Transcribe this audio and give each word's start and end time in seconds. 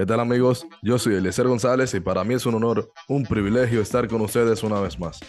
¿Qué 0.00 0.06
tal 0.06 0.20
amigos? 0.20 0.66
Yo 0.80 0.98
soy 0.98 1.16
Eliezer 1.16 1.46
González 1.46 1.92
y 1.92 2.00
para 2.00 2.24
mí 2.24 2.32
es 2.32 2.46
un 2.46 2.54
honor, 2.54 2.90
un 3.06 3.22
privilegio 3.24 3.82
estar 3.82 4.08
con 4.08 4.22
ustedes 4.22 4.62
una 4.62 4.80
vez 4.80 4.98
más. 4.98 5.20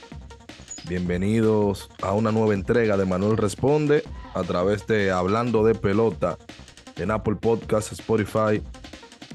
Bienvenidos 0.88 1.90
a 2.02 2.14
una 2.14 2.32
nueva 2.32 2.54
entrega 2.54 2.96
de 2.96 3.06
Manuel 3.06 3.36
Responde 3.36 4.02
a 4.34 4.44
través 4.44 4.88
de 4.88 5.12
Hablando 5.12 5.66
de 5.66 5.76
Pelota 5.76 6.38
en 6.96 7.12
Apple 7.12 7.36
Podcasts, 7.36 7.92
Spotify 7.92 8.64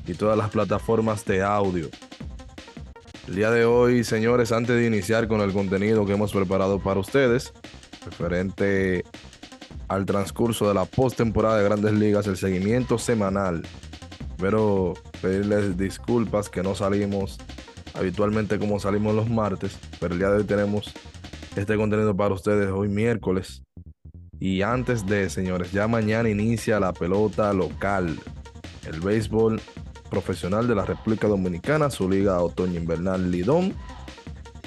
y 0.07 0.15
todas 0.15 0.39
las 0.39 0.49
plataformas 0.49 1.23
de 1.27 1.43
audio. 1.43 1.91
El 3.29 3.35
día 3.35 3.51
de 3.51 3.67
hoy, 3.67 4.05
señores, 4.05 4.53
antes 4.53 4.75
de 4.75 4.87
iniciar 4.87 5.29
con 5.29 5.43
el 5.43 5.53
contenido 5.53 6.07
que 6.07 6.15
hemos 6.15 6.33
preparado 6.33 6.79
para 6.79 7.01
ustedes, 7.01 7.53
referente 8.07 9.05
al 9.89 10.07
transcurso 10.07 10.67
de 10.67 10.73
la 10.73 10.87
postemporada 10.87 11.59
de 11.59 11.65
Grandes 11.65 11.93
Ligas, 11.93 12.27
el 12.27 12.39
seguimiento 12.39 12.97
semanal. 12.97 13.67
Pero 14.39 14.95
pedirles 15.23 15.77
disculpas 15.77 16.49
que 16.49 16.63
no 16.63 16.75
salimos 16.75 17.39
habitualmente 17.95 18.59
como 18.59 18.79
salimos 18.79 19.15
los 19.15 19.31
martes, 19.31 19.79
pero 19.99 20.13
el 20.13 20.19
día 20.19 20.31
de 20.31 20.39
hoy 20.39 20.45
tenemos 20.45 20.93
este 21.57 21.77
contenido 21.77 22.15
para 22.17 22.35
ustedes 22.35 22.71
hoy 22.71 22.89
miércoles. 22.89 23.63
Y 24.39 24.61
antes 24.63 25.07
de, 25.07 25.31
señores, 25.31 25.73
ya 25.73 25.89
mañana 25.89 26.29
inicia 26.29 26.79
la 26.79 26.93
pelota 26.93 27.53
local, 27.55 28.19
el 28.87 29.01
béisbol 29.01 29.61
profesional 30.11 30.69
de 30.69 30.75
la 30.75 30.85
República 30.85 31.27
Dominicana, 31.27 31.89
su 31.89 32.09
liga 32.09 32.41
otoño 32.41 32.79
invernal 32.79 33.31
Lidón. 33.31 33.75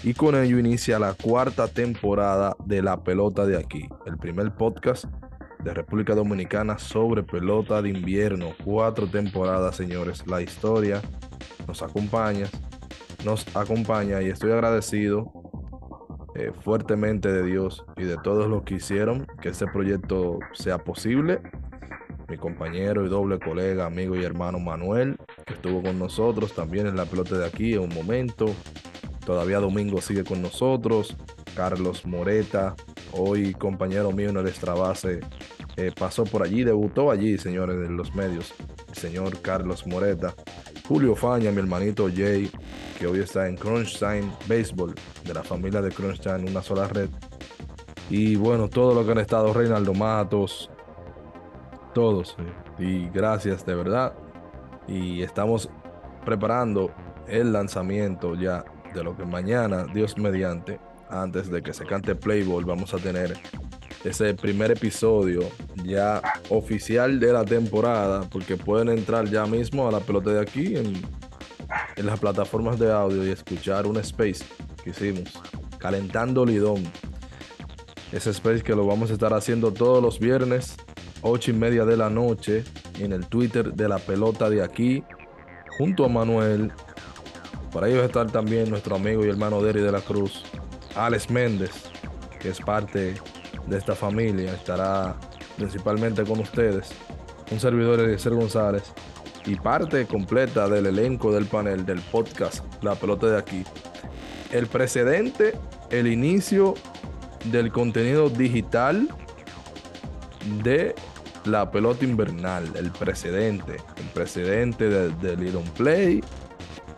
Y 0.02 0.14
con 0.14 0.34
ello 0.36 0.58
inicia 0.58 0.98
la 0.98 1.14
cuarta 1.14 1.68
temporada 1.68 2.56
de 2.66 2.82
La 2.82 3.04
Pelota 3.04 3.46
de 3.46 3.58
aquí, 3.58 3.88
el 4.06 4.18
primer 4.18 4.56
podcast 4.56 5.06
de 5.64 5.74
República 5.74 6.16
Dominicana 6.16 6.78
sobre 6.78 7.24
pelota 7.24 7.82
de 7.82 7.90
invierno. 7.90 8.54
Cuatro 8.64 9.08
temporadas, 9.08 9.76
señores. 9.76 10.26
La 10.28 10.42
historia 10.42 11.02
nos 11.68 11.82
acompaña, 11.84 12.48
nos 13.26 13.46
acompaña 13.56 14.22
y 14.22 14.28
estoy 14.30 14.52
agradecido 14.52 15.32
eh, 16.36 16.52
fuertemente 16.62 17.32
de 17.32 17.44
Dios 17.44 17.84
y 17.98 18.04
de 18.04 18.18
todos 18.18 18.48
los 18.48 18.64
que 18.64 18.76
hicieron 18.76 19.28
que 19.42 19.50
este 19.50 19.68
proyecto 19.68 20.40
sea 20.54 20.78
posible 20.78 21.42
mi 22.30 22.38
compañero 22.38 23.06
y 23.06 23.10
doble 23.10 23.40
colega, 23.40 23.86
amigo 23.86 24.16
y 24.16 24.24
hermano 24.24 24.60
Manuel, 24.60 25.18
que 25.46 25.56
estuvo 25.56 25.82
con 25.82 25.98
nosotros 25.98 26.54
también 26.54 26.86
en 26.86 26.96
la 26.96 27.06
pelota 27.06 27.38
de 27.38 27.48
aquí 27.48 27.74
en 27.74 27.82
un 27.82 27.94
momento. 27.94 28.46
Todavía 29.30 29.60
Domingo 29.60 30.02
sigue 30.02 30.24
con 30.24 30.42
nosotros. 30.42 31.16
Carlos 31.56 32.04
Moreta, 32.04 32.76
hoy 33.12 33.54
compañero 33.54 34.12
mío 34.12 34.32
en 34.32 34.38
el 34.38 34.48
extrabase, 34.48 35.20
eh, 35.78 35.92
pasó 35.96 36.24
por 36.24 36.42
allí, 36.42 36.64
debutó 36.64 37.12
allí, 37.12 37.38
señores 37.38 37.80
de 37.80 37.90
los 37.90 38.16
medios. 38.16 38.56
El 38.88 38.96
señor 38.96 39.40
Carlos 39.42 39.86
Moreta. 39.86 40.34
Julio 40.88 41.16
Faña, 41.16 41.52
mi 41.52 41.60
hermanito 41.60 42.10
Jay, 42.12 42.50
que 42.98 43.06
hoy 43.06 43.20
está 43.20 43.48
en 43.48 43.56
Crunchtime 43.56 44.32
Baseball, 44.48 44.96
de 45.24 45.34
la 45.36 45.44
familia 45.44 45.84
de 45.84 45.92
Crunchtime, 45.92 46.50
una 46.50 46.64
sola 46.64 46.88
red. 46.88 47.12
Y 48.10 48.36
bueno, 48.36 48.68
todo 48.68 48.96
lo 48.96 49.06
que 49.06 49.12
han 49.12 49.20
estado, 49.20 49.54
Reinaldo 49.54 49.94
Matos, 49.94 50.72
todos. 51.94 52.36
Y 52.80 53.08
gracias 53.10 53.64
de 53.64 53.76
verdad. 53.76 54.12
Y 54.88 55.22
estamos 55.22 55.70
preparando 56.26 56.90
el 57.28 57.54
lanzamiento 57.54 58.34
ya 58.34 58.66
de 58.94 59.04
lo 59.04 59.16
que 59.16 59.26
mañana, 59.26 59.86
Dios 59.94 60.18
mediante, 60.18 60.80
antes 61.10 61.50
de 61.50 61.62
que 61.62 61.74
se 61.74 61.86
cante 61.86 62.16
Playboy, 62.16 62.64
vamos 62.64 62.94
a 62.94 62.98
tener 62.98 63.38
ese 64.04 64.34
primer 64.34 64.72
episodio 64.72 65.42
ya 65.84 66.22
oficial 66.50 67.20
de 67.20 67.34
la 67.34 67.44
temporada, 67.44 68.22
porque 68.30 68.58
pueden 68.58 68.90
entrar 68.90 69.30
ya 69.30 69.46
mismo 69.46 69.88
a 69.88 69.92
la 69.92 70.00
pelota 70.00 70.32
de 70.32 70.42
aquí 70.42 70.76
en, 70.76 71.02
las 71.98 72.20
plataformas 72.20 72.80
de 72.80 72.92
audio 72.92 73.26
y 73.26 73.30
escuchar 73.30 73.86
un 73.86 73.98
space 73.98 74.46
que 74.84 74.92
hicimos, 74.92 75.40
calentando 75.78 76.46
Lidón. 76.46 76.84
Ese 78.12 78.32
space 78.32 78.64
que 78.64 78.74
lo 78.74 78.88
vamos 78.88 79.12
a 79.12 79.14
estar 79.14 79.34
haciendo 79.34 79.72
todos 79.72 80.02
los 80.02 80.20
viernes 80.20 80.78
8 81.22 81.52
y 81.52 81.54
media 81.54 81.86
de 81.86 81.98
la 81.98 82.10
noche 82.10 82.64
en 83.00 83.12
el 83.12 83.28
Twitter 83.28 83.74
de 83.74 83.90
la 83.90 84.00
pelota 84.00 84.50
de 84.50 84.64
aquí, 84.64 85.04
junto 85.78 86.06
a 86.06 86.10
Manuel. 86.10 86.72
Para 87.74 87.88
ellos 87.88 88.04
estar 88.04 88.32
también 88.32 88.70
nuestro 88.70 88.96
amigo 88.96 89.24
y 89.24 89.30
hermano 89.30 89.62
Derry 89.62 89.82
de 89.82 89.92
la 89.92 90.02
Cruz, 90.02 90.44
Alex 90.96 91.30
Méndez, 91.30 91.72
que 92.40 92.50
es 92.50 92.60
parte 92.60 93.16
de 93.68 93.78
esta 93.78 93.94
familia, 93.94 94.54
estará 94.54 95.16
principalmente 95.56 96.24
con 96.24 96.40
ustedes. 96.40 96.90
Un 97.52 97.60
servidor 97.60 98.00
Eliezer 98.00 98.34
González 98.34 98.84
y 99.46 99.56
parte 99.56 100.06
completa 100.08 100.68
del 100.68 100.88
elenco 100.88 101.32
del 101.32 101.46
panel 101.46 101.86
del 101.86 102.00
podcast 102.00 102.64
La 102.84 102.96
Pelota 102.96 103.28
de 103.28 103.38
aquí. 103.38 103.64
El 104.52 104.66
precedente, 104.66 105.54
el 105.92 106.08
inicio 106.08 106.74
del 107.46 107.72
contenido 107.72 108.30
digital 108.30 109.08
de 110.64 110.96
la 111.46 111.70
pelota 111.70 112.04
invernal, 112.04 112.72
el 112.76 112.92
precedente, 112.92 113.78
el 113.98 114.06
precedente 114.14 114.90
de, 114.90 115.10
de 115.10 115.38
Lidon 115.38 115.64
Play, 115.76 116.22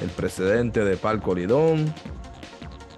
el 0.01 0.09
precedente 0.09 0.83
de 0.83 0.97
Palco 0.97 1.35
Lidón, 1.35 1.93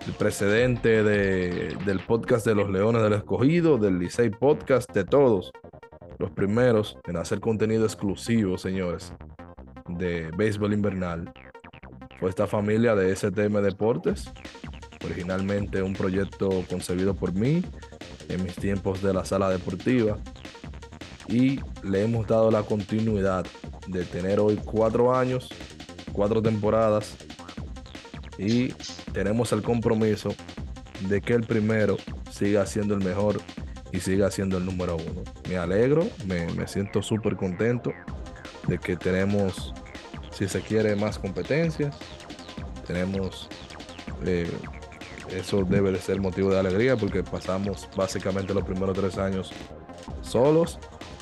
el 0.08 0.14
precedente 0.14 1.03
de, 1.03 1.75
del 1.86 2.00
podcast 2.00 2.46
de 2.46 2.56
los 2.56 2.69
Leones 2.69 3.02
del 3.03 3.14
Escogido, 3.14 3.78
del 3.78 4.00
Licey 4.00 4.30
Podcast, 4.30 4.91
de 4.94 5.03
todos 5.03 5.52
los 6.18 6.31
primeros 6.31 6.97
en 7.06 7.18
hacer 7.18 7.40
contenido 7.40 7.86
exclusivo, 7.86 8.58
señores, 8.58 9.14
de 9.88 10.31
béisbol 10.38 10.74
invernal. 10.74 11.31
Fue 12.19 12.30
esta 12.30 12.47
familia 12.47 12.96
de 12.96 13.14
STM 13.16 13.62
Deportes, 13.62 14.31
originalmente 15.03 15.81
un 15.81 15.94
proyecto 15.94 16.64
concebido 16.70 17.14
por 17.14 17.34
mí 17.34 17.64
en 18.30 18.44
mis 18.44 18.56
tiempos 18.56 19.02
de 19.02 19.14
la 19.14 19.25
sala 19.25 19.50
deportiva 19.50 20.18
y 21.28 21.59
le 21.84 22.03
hemos 22.03 22.28
dado 22.28 22.52
la 22.52 22.64
continuidad 22.64 23.46
de 23.88 24.06
tener 24.06 24.40
hoy 24.40 24.59
cuatro 24.64 25.16
años, 25.16 25.50
cuatro 26.13 26.41
temporadas 26.41 27.16
y 28.38 28.69
tenemos 29.12 29.51
el 29.51 29.62
compromiso 29.62 30.34
de 31.07 31.22
que 31.22 31.34
el 31.34 31.44
primero 31.44 31.97
siga 32.31 32.66
siendo 32.66 32.94
el 32.94 33.03
mejor 33.03 33.41
y 33.91 34.00
siga 34.00 34.31
siendo 34.31 34.57
el 34.57 34.66
número 34.66 34.96
uno. 34.96 35.23
Me 35.47 35.57
alegro, 35.57 36.07
me, 36.25 36.68
siento 36.68 37.02
súper 37.02 37.35
contento 37.35 37.91
de 38.68 38.79
que 38.79 38.96
tenemos, 38.96 39.73
si 40.31 40.47
se 40.47 40.62
quiere, 40.62 40.96
más 40.96 41.19
competencias. 41.19 41.96
Tenemos, 42.88 43.50
eh, 44.25 44.50
eso 45.29 45.63
debe 45.63 45.91
de 45.91 46.00
ser 46.00 46.19
motivo 46.19 46.50
de 46.50 46.59
alegría 46.59 46.97
porque 46.97 47.23
pasamos 47.23 47.88
básicamente 47.96 48.53
los 48.53 48.63
primeros 48.63 48.97
tres 48.97 49.18
años 49.18 49.52
solos 50.22 50.79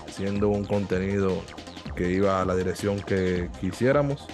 haciendo 0.07 0.49
un 0.49 0.65
contenido 0.65 1.41
que 1.95 2.09
iba 2.11 2.41
a 2.41 2.45
la 2.45 2.55
dirección 2.55 2.99
que 3.01 3.49
quisiéramos. 3.59 4.25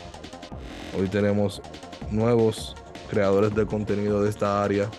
Hoy 0.98 1.10
tenemos 1.10 1.62
nuevos 2.10 2.76
creadores 3.08 3.54
de 3.54 3.68
contenido 3.68 4.24
de 4.24 4.32
esta 4.32 4.64
área, 4.64 4.90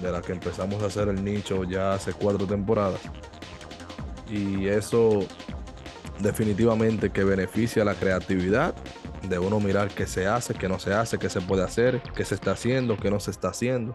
de 0.00 0.10
la 0.10 0.22
que 0.22 0.32
empezamos 0.32 0.82
a 0.82 0.86
hacer 0.86 1.08
el 1.08 1.22
nicho 1.22 1.64
ya 1.64 1.92
hace 1.92 2.14
cuatro 2.14 2.46
temporadas. 2.46 3.00
Y 4.30 4.66
eso 4.68 5.26
definitivamente 6.20 7.10
que 7.10 7.24
beneficia 7.24 7.84
la 7.84 7.94
creatividad 7.94 8.74
de 9.28 9.38
uno 9.38 9.60
mirar 9.60 9.88
qué 9.88 10.06
se 10.06 10.26
hace, 10.26 10.54
qué 10.54 10.66
no 10.66 10.78
se 10.78 10.94
hace, 10.94 11.18
qué 11.18 11.28
se 11.28 11.42
puede 11.42 11.62
hacer, 11.62 12.00
qué 12.16 12.24
se 12.24 12.36
está 12.36 12.52
haciendo, 12.52 12.96
qué 12.96 13.10
no 13.10 13.20
se 13.20 13.30
está 13.30 13.48
haciendo. 13.48 13.94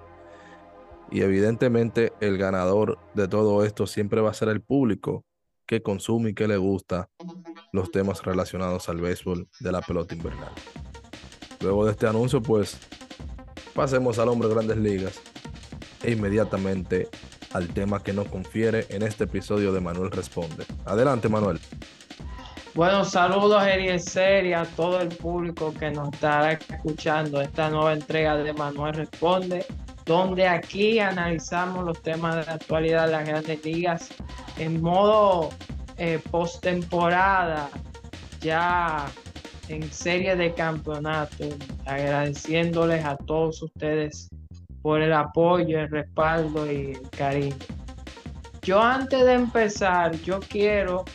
Y 1.09 1.21
evidentemente 1.21 2.13
el 2.19 2.37
ganador 2.37 2.99
de 3.15 3.27
todo 3.27 3.65
esto 3.65 3.87
siempre 3.87 4.21
va 4.21 4.29
a 4.29 4.35
ser 4.35 4.49
el 4.49 4.61
público, 4.61 5.25
que 5.65 5.81
consume 5.81 6.31
y 6.31 6.33
que 6.35 6.47
le 6.47 6.57
gusta 6.57 7.09
los 7.71 7.89
temas 7.91 8.23
relacionados 8.23 8.87
al 8.89 9.01
béisbol 9.01 9.47
de 9.59 9.71
la 9.71 9.81
pelota 9.81 10.13
invernal. 10.13 10.51
Luego 11.61 11.85
de 11.85 11.91
este 11.91 12.07
anuncio, 12.07 12.41
pues 12.41 12.77
pasemos 13.73 14.19
al 14.19 14.29
hombre 14.29 14.47
de 14.47 14.55
grandes 14.55 14.77
ligas 14.77 15.21
e 16.03 16.11
inmediatamente 16.11 17.09
al 17.53 17.67
tema 17.67 18.01
que 18.03 18.13
nos 18.13 18.27
confiere 18.27 18.85
en 18.89 19.03
este 19.03 19.25
episodio 19.25 19.73
de 19.73 19.79
Manuel 19.81 20.11
Responde. 20.11 20.65
Adelante, 20.85 21.29
Manuel. 21.29 21.59
Bueno, 22.75 23.03
saludos 23.03 23.63
Eliezer 23.65 24.45
y 24.45 24.53
a 24.53 24.63
todo 24.63 25.01
el 25.01 25.09
público 25.09 25.73
que 25.73 25.89
nos 25.89 26.13
estará 26.13 26.53
escuchando 26.53 27.41
esta 27.41 27.69
nueva 27.69 27.93
entrega 27.93 28.37
de 28.37 28.53
Manuel 28.53 28.93
Responde 28.93 29.65
donde 30.09 30.47
aquí 30.47 30.99
analizamos 30.99 31.85
los 31.85 32.01
temas 32.01 32.35
de 32.35 32.45
la 32.45 32.53
actualidad 32.53 33.05
de 33.05 33.11
las 33.11 33.27
grandes 33.27 33.63
ligas 33.63 34.09
en 34.57 34.81
modo 34.81 35.51
eh, 35.97 36.19
postemporada, 36.31 37.69
ya 38.41 39.05
en 39.69 39.91
serie 39.91 40.35
de 40.35 40.53
campeonato, 40.53 41.45
agradeciéndoles 41.85 43.05
a 43.05 43.15
todos 43.15 43.61
ustedes 43.61 44.29
por 44.81 45.01
el 45.01 45.13
apoyo, 45.13 45.79
el 45.79 45.89
respaldo 45.89 46.71
y 46.71 46.91
el 46.91 47.09
cariño. 47.11 47.55
Yo 48.63 48.81
antes 48.81 49.23
de 49.23 49.33
empezar, 49.33 50.15
yo 50.21 50.39
quiero 50.39 51.05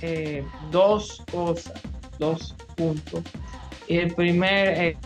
eh, 0.00 0.44
dos 0.70 1.22
cosas, 1.30 1.74
dos 2.18 2.54
puntos. 2.76 3.22
Y 3.86 3.98
el 3.98 4.14
primer, 4.14 4.96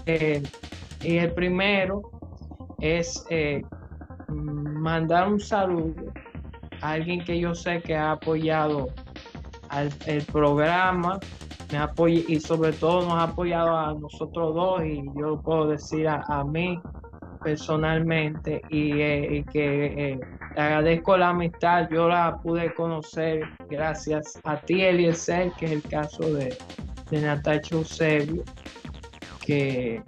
y 1.03 1.17
el 1.17 1.33
primero 1.33 2.03
es 2.81 3.25
mandar 4.29 5.29
un 5.29 5.41
saludo 5.41 6.13
a 6.81 6.93
alguien 6.93 7.25
que 7.25 7.41
yo 7.41 7.55
sé 7.55 7.81
que 7.81 7.97
ha 7.97 8.13
apoyado 8.13 8.89
al, 9.69 9.93
el 10.07 10.23
programa 10.25 11.19
me 11.71 11.79
apoya, 11.79 12.23
y 12.27 12.41
sobre 12.41 12.73
todo 12.73 13.03
nos 13.03 13.15
ha 13.15 13.25
apoyado 13.25 13.77
a 13.77 13.95
nosotros 13.95 14.55
dos 14.55 14.85
y 14.85 15.03
yo 15.19 15.41
puedo 15.41 15.69
decir 15.69 16.09
a, 16.09 16.45
mí 16.45 16.81
personalmente 17.43 18.63
y, 18.71 19.01
eh, 19.01 19.45
que 19.53 20.13
eh, 20.13 20.21
agradezco 20.57 21.17
la 21.17 21.29
amistad, 21.29 21.89
yo 21.91 22.09
la 22.09 22.39
pude 22.39 22.75
conocer 22.75 23.43
gracias 23.69 24.41
a 24.45 24.57
ti 24.57 24.83
Eliezer, 24.83 25.53
que 25.53 25.67
es 25.67 25.73
el 25.73 25.83
caso 25.83 26.23
de, 26.33 26.57
de 27.11 27.21
Natacha 27.21 27.77
Eusebio, 27.77 28.43
que, 29.45 30.03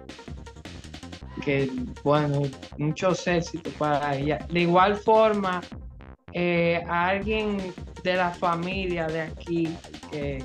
que 1.43 1.69
bueno, 2.03 2.41
muchos 2.77 3.25
éxitos 3.27 3.73
para 3.73 4.15
ella. 4.15 4.39
De 4.49 4.61
igual 4.61 4.95
forma, 4.95 5.61
eh, 6.33 6.81
a 6.87 7.09
alguien 7.09 7.73
de 8.03 8.15
la 8.15 8.31
familia 8.31 9.07
de 9.07 9.21
aquí 9.21 9.75
que 10.11 10.43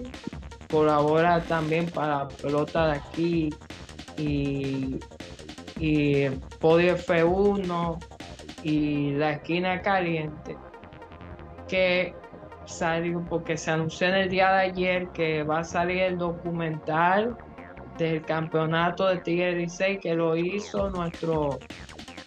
colabora 0.71 1.41
también 1.43 1.87
para 1.87 2.29
pelota 2.29 2.89
de 2.89 2.93
aquí 2.93 3.51
y, 4.17 4.99
y 5.79 6.29
Podio 6.61 6.97
F1 6.97 7.99
y 8.63 9.11
la 9.13 9.33
esquina 9.33 9.81
caliente 9.83 10.57
que 11.69 12.15
salió 12.65 13.25
porque 13.29 13.57
se 13.57 13.71
anunció 13.71 14.09
en 14.09 14.15
el 14.15 14.29
día 14.29 14.53
de 14.53 14.61
ayer 14.63 15.09
que 15.09 15.43
va 15.43 15.61
a 15.61 15.65
salir 15.65 15.99
el 15.99 16.19
documental 16.19 17.37
del 17.99 18.23
campeonato 18.23 19.07
de 19.07 19.19
Tigre 19.19 19.55
16 19.55 20.01
que 20.01 20.15
lo 20.15 20.37
hizo 20.37 20.91
nuestro 20.91 21.59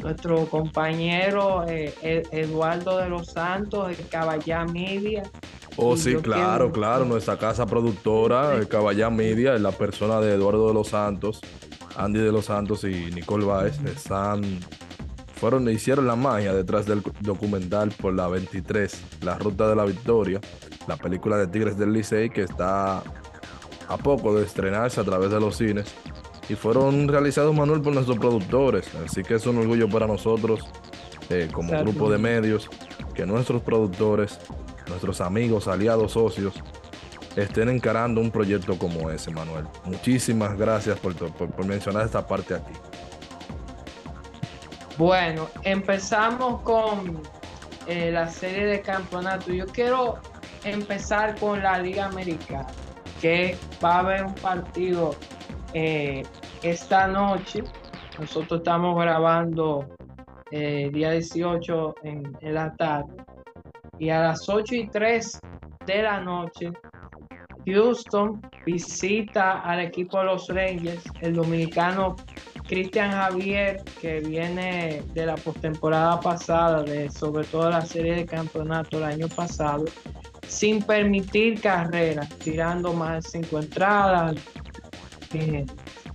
nuestro 0.01 0.45
compañero 0.47 1.65
eh, 1.67 2.23
Eduardo 2.31 2.97
de 2.97 3.09
los 3.09 3.27
Santos, 3.27 3.97
el 3.97 4.07
Caballá 4.07 4.65
Media. 4.65 5.23
Oh, 5.81 5.97
sí, 5.97 6.15
claro, 6.15 6.71
claro. 6.71 7.05
Nuestra 7.05 7.37
casa 7.37 7.65
productora, 7.65 8.55
el 8.55 8.67
Caballá 8.67 9.09
Media, 9.09 9.57
la 9.57 9.71
persona 9.71 10.19
de 10.19 10.33
Eduardo 10.33 10.67
de 10.67 10.73
los 10.73 10.89
Santos, 10.89 11.41
Andy 11.95 12.19
de 12.19 12.31
los 12.31 12.45
Santos 12.45 12.83
y 12.83 13.11
Nicole 13.11 13.45
Baez, 13.45 13.79
están, 13.85 14.41
fueron, 15.35 15.69
hicieron 15.69 16.07
la 16.07 16.15
magia 16.15 16.53
detrás 16.53 16.85
del 16.85 17.01
documental 17.21 17.91
por 17.91 18.13
la 18.13 18.27
23, 18.27 19.01
La 19.21 19.37
Ruta 19.37 19.67
de 19.69 19.75
la 19.75 19.85
Victoria, 19.85 20.41
la 20.87 20.97
película 20.97 21.37
de 21.37 21.47
Tigres 21.47 21.77
del 21.77 21.93
Licey 21.93 22.29
que 22.29 22.43
está 22.43 23.01
a 23.87 23.97
poco 23.97 24.35
de 24.35 24.45
estrenarse 24.45 25.01
a 25.01 25.03
través 25.03 25.31
de 25.31 25.39
los 25.39 25.57
cines 25.57 25.93
y 26.49 26.55
fueron 26.55 27.07
realizados, 27.07 27.55
Manuel, 27.55 27.81
por 27.81 27.93
nuestros 27.93 28.17
productores. 28.17 28.89
Así 29.05 29.21
que 29.21 29.35
es 29.35 29.45
un 29.45 29.59
orgullo 29.59 29.87
para 29.87 30.07
nosotros, 30.07 30.61
eh, 31.29 31.47
como 31.51 31.77
grupo 31.79 32.09
de 32.09 32.17
medios, 32.17 32.67
que 33.13 33.25
nuestros 33.25 33.61
productores, 33.61 34.39
nuestros 34.89 35.21
amigos, 35.21 35.67
aliados, 35.67 36.13
socios, 36.13 36.53
estén 37.35 37.69
encarando 37.69 38.19
un 38.21 38.31
proyecto 38.31 38.77
como 38.77 39.09
ese, 39.09 39.31
Manuel. 39.31 39.65
Muchísimas 39.85 40.57
gracias 40.57 40.99
por, 40.99 41.15
mencionar 41.65 42.05
esta 42.05 42.25
parte 42.25 42.55
aquí. 42.55 42.73
Bueno, 44.97 45.47
empezamos 45.63 46.61
con 46.61 47.21
eh, 47.87 48.11
la 48.11 48.27
serie 48.27 48.65
de 48.65 48.81
campeonato. 48.81 49.53
Yo 49.53 49.65
quiero 49.67 50.19
empezar 50.63 51.39
con 51.39 51.61
la 51.63 51.79
Liga 51.79 52.05
Americana, 52.05 52.67
que 53.21 53.57
va 53.83 53.95
a 53.95 53.99
haber 53.99 54.25
un 54.25 54.35
partido 54.35 55.15
eh, 55.73 56.23
esta 56.63 57.07
noche. 57.07 57.63
Nosotros 58.19 58.59
estamos 58.59 58.99
grabando 58.99 59.85
eh, 60.51 60.89
día 60.91 61.11
18 61.11 61.95
en, 62.03 62.37
la 62.41 62.73
tarde. 62.75 63.15
Y 63.99 64.09
a 64.09 64.19
las 64.21 64.47
8 64.47 64.75
y 64.75 64.87
3 64.87 65.39
de 65.85 66.03
la 66.03 66.21
noche, 66.21 66.71
Houston 67.65 68.41
visita 68.65 69.59
al 69.61 69.81
equipo 69.81 70.19
de 70.19 70.25
los 70.25 70.47
Rangers, 70.47 71.03
el 71.21 71.33
dominicano 71.33 72.15
Cristian 72.67 73.11
Javier, 73.11 73.83
que 74.01 74.21
viene 74.21 75.03
de 75.13 75.25
la 75.25 75.35
postemporada 75.35 76.19
pasada, 76.19 76.83
de 76.83 77.09
sobre 77.09 77.43
todo 77.45 77.69
la 77.69 77.81
serie 77.81 78.15
de 78.15 78.25
campeonato 78.25 78.97
el 78.97 79.03
año 79.03 79.27
pasado, 79.27 79.85
sin 80.47 80.81
permitir 80.81 81.59
carreras, 81.61 82.29
tirando 82.39 82.93
más 82.93 83.23
de 83.23 83.41
5 83.41 83.59
entradas, 83.59 84.35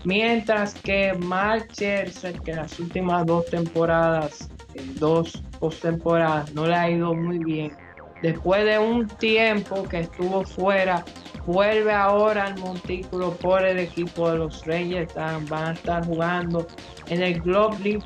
Mientras 0.05 0.75
que 0.75 1.15
Mark 1.15 1.69
Scherzer, 1.73 2.39
que 2.41 2.53
las 2.53 2.79
últimas 2.79 3.25
dos 3.25 3.47
temporadas, 3.47 4.51
eh, 4.51 4.54
dos 4.97 5.43
postemporadas, 5.59 6.53
no 6.55 6.67
le 6.67 6.75
ha 6.75 6.91
ido 6.91 7.15
muy 7.15 7.39
bien. 7.39 7.73
Después 8.23 8.65
de 8.65 8.79
un 8.79 9.07
tiempo 9.07 9.83
que 9.85 10.01
estuvo 10.01 10.45
fuera, 10.45 11.05
vuelve 11.47 11.93
ahora 11.93 12.47
al 12.47 12.59
montículo 12.59 13.33
por 13.37 13.65
el 13.65 13.79
equipo 13.79 14.31
de 14.31 14.39
los 14.39 14.65
Rangers. 14.65 15.15
van 15.15 15.53
a 15.53 15.73
estar 15.73 16.07
jugando 16.07 16.67
en 17.09 17.23
el 17.23 17.41
Globe 17.41 17.99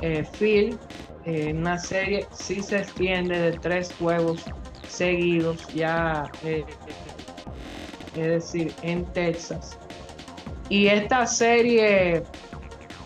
eh, 0.00 0.24
Field. 0.32 0.78
Eh, 1.24 1.52
una 1.52 1.76
serie 1.76 2.26
si 2.30 2.62
se 2.62 2.78
extiende 2.78 3.38
de 3.38 3.58
tres 3.58 3.92
juegos 3.98 4.44
seguidos 4.88 5.66
ya, 5.74 6.30
es 6.44 6.64
decir, 8.14 8.72
en 8.82 9.04
Texas. 9.06 9.76
Y 10.68 10.86
esta 10.86 11.26
serie 11.26 12.22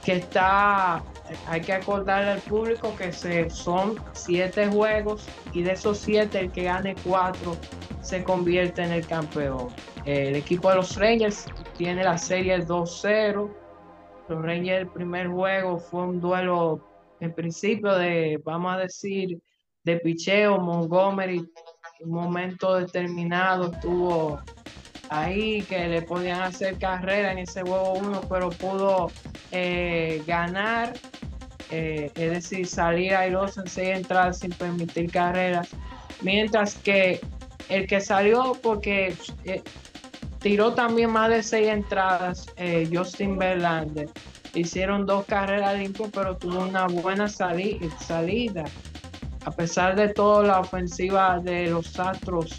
que 0.04 0.12
está, 0.12 1.02
hay 1.46 1.60
que 1.60 1.72
acordarle 1.72 2.30
al 2.30 2.40
público 2.40 2.94
que 2.96 3.12
se, 3.12 3.50
son 3.50 3.96
siete 4.12 4.68
juegos 4.68 5.26
y 5.52 5.62
de 5.62 5.72
esos 5.72 5.98
siete 5.98 6.40
el 6.40 6.52
que 6.52 6.64
gane 6.64 6.94
cuatro 7.04 7.56
se 8.00 8.24
convierte 8.24 8.82
en 8.82 8.92
el 8.92 9.06
campeón. 9.06 9.68
El 10.04 10.36
equipo 10.36 10.70
de 10.70 10.76
los 10.76 10.96
Rangers 10.96 11.46
tiene 11.76 12.02
la 12.04 12.16
serie 12.16 12.58
2-0. 12.66 13.50
Los 14.28 14.42
Rangers 14.42 14.80
el 14.80 14.88
primer 14.88 15.28
juego 15.28 15.78
fue 15.78 16.02
un 16.02 16.20
duelo 16.20 16.86
en 17.20 17.34
principio 17.34 17.94
de, 17.94 18.40
vamos 18.44 18.74
a 18.74 18.78
decir, 18.78 19.38
de 19.84 19.96
picheo. 19.98 20.58
Montgomery 20.58 21.38
en 22.00 22.08
un 22.08 22.14
momento 22.14 22.74
determinado 22.74 23.72
estuvo 23.72 24.40
ahí 25.10 25.62
que 25.62 25.88
le 25.88 26.02
podían 26.02 26.40
hacer 26.40 26.78
carrera 26.78 27.32
en 27.32 27.38
ese 27.38 27.62
juego 27.62 27.94
uno, 27.94 28.22
pero 28.28 28.48
pudo 28.50 29.10
eh, 29.50 30.22
ganar, 30.26 30.94
eh, 31.70 32.10
es 32.14 32.30
decir, 32.30 32.66
salir 32.66 33.14
airoso 33.14 33.60
en 33.60 33.68
seis 33.68 33.96
entradas 33.96 34.38
sin 34.40 34.50
permitir 34.50 35.10
carreras, 35.10 35.68
mientras 36.22 36.74
que 36.74 37.20
el 37.68 37.86
que 37.86 38.00
salió 38.00 38.56
porque 38.62 39.14
eh, 39.44 39.62
tiró 40.40 40.74
también 40.74 41.10
más 41.10 41.30
de 41.30 41.42
seis 41.42 41.68
entradas, 41.68 42.46
Justin 42.92 43.38
Verlander, 43.38 44.08
hicieron 44.54 45.06
dos 45.06 45.24
carreras 45.26 45.78
limpias, 45.78 46.10
pero 46.12 46.36
tuvo 46.36 46.60
una 46.60 46.86
buena 46.86 47.28
salida. 47.28 48.64
A 49.46 49.50
pesar 49.50 49.96
de 49.96 50.08
todo, 50.08 50.42
la 50.42 50.60
ofensiva 50.60 51.38
de 51.38 51.70
los 51.70 51.98
Astros 51.98 52.58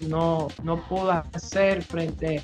no, 0.00 0.48
no 0.64 0.82
pudo 0.88 1.22
hacer 1.32 1.82
frente 1.82 2.42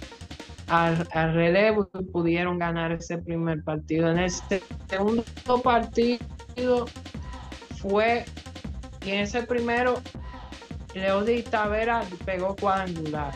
al, 0.73 1.35
relevo 1.35 1.89
y 2.01 2.05
pudieron 2.05 2.59
ganar 2.59 2.93
ese 2.93 3.19
primer 3.19 3.63
partido. 3.63 4.11
En 4.11 4.19
este 4.19 4.63
segundo 4.89 5.25
partido 5.63 6.87
fue, 7.77 8.25
y 9.05 9.11
en 9.11 9.21
ese 9.21 9.43
primero, 9.43 10.01
Leody 10.95 11.43
Tavera 11.43 12.03
pegó 12.25 12.57
cuadrangular, 12.57 13.35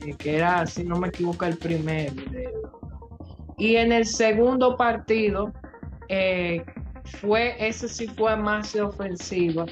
eh, 0.00 0.14
que 0.14 0.36
era, 0.36 0.66
si 0.66 0.84
no 0.84 0.98
me 0.98 1.08
equivoco, 1.08 1.46
el 1.46 1.56
primero. 1.56 2.22
Y 3.56 3.76
en 3.76 3.92
el 3.92 4.04
segundo 4.04 4.76
partido, 4.76 5.52
eh, 6.08 6.64
fue, 7.20 7.56
ese 7.66 7.88
sí 7.88 8.08
fue 8.08 8.36
más 8.36 8.74
de 8.74 8.82
ofensiva. 8.82 9.64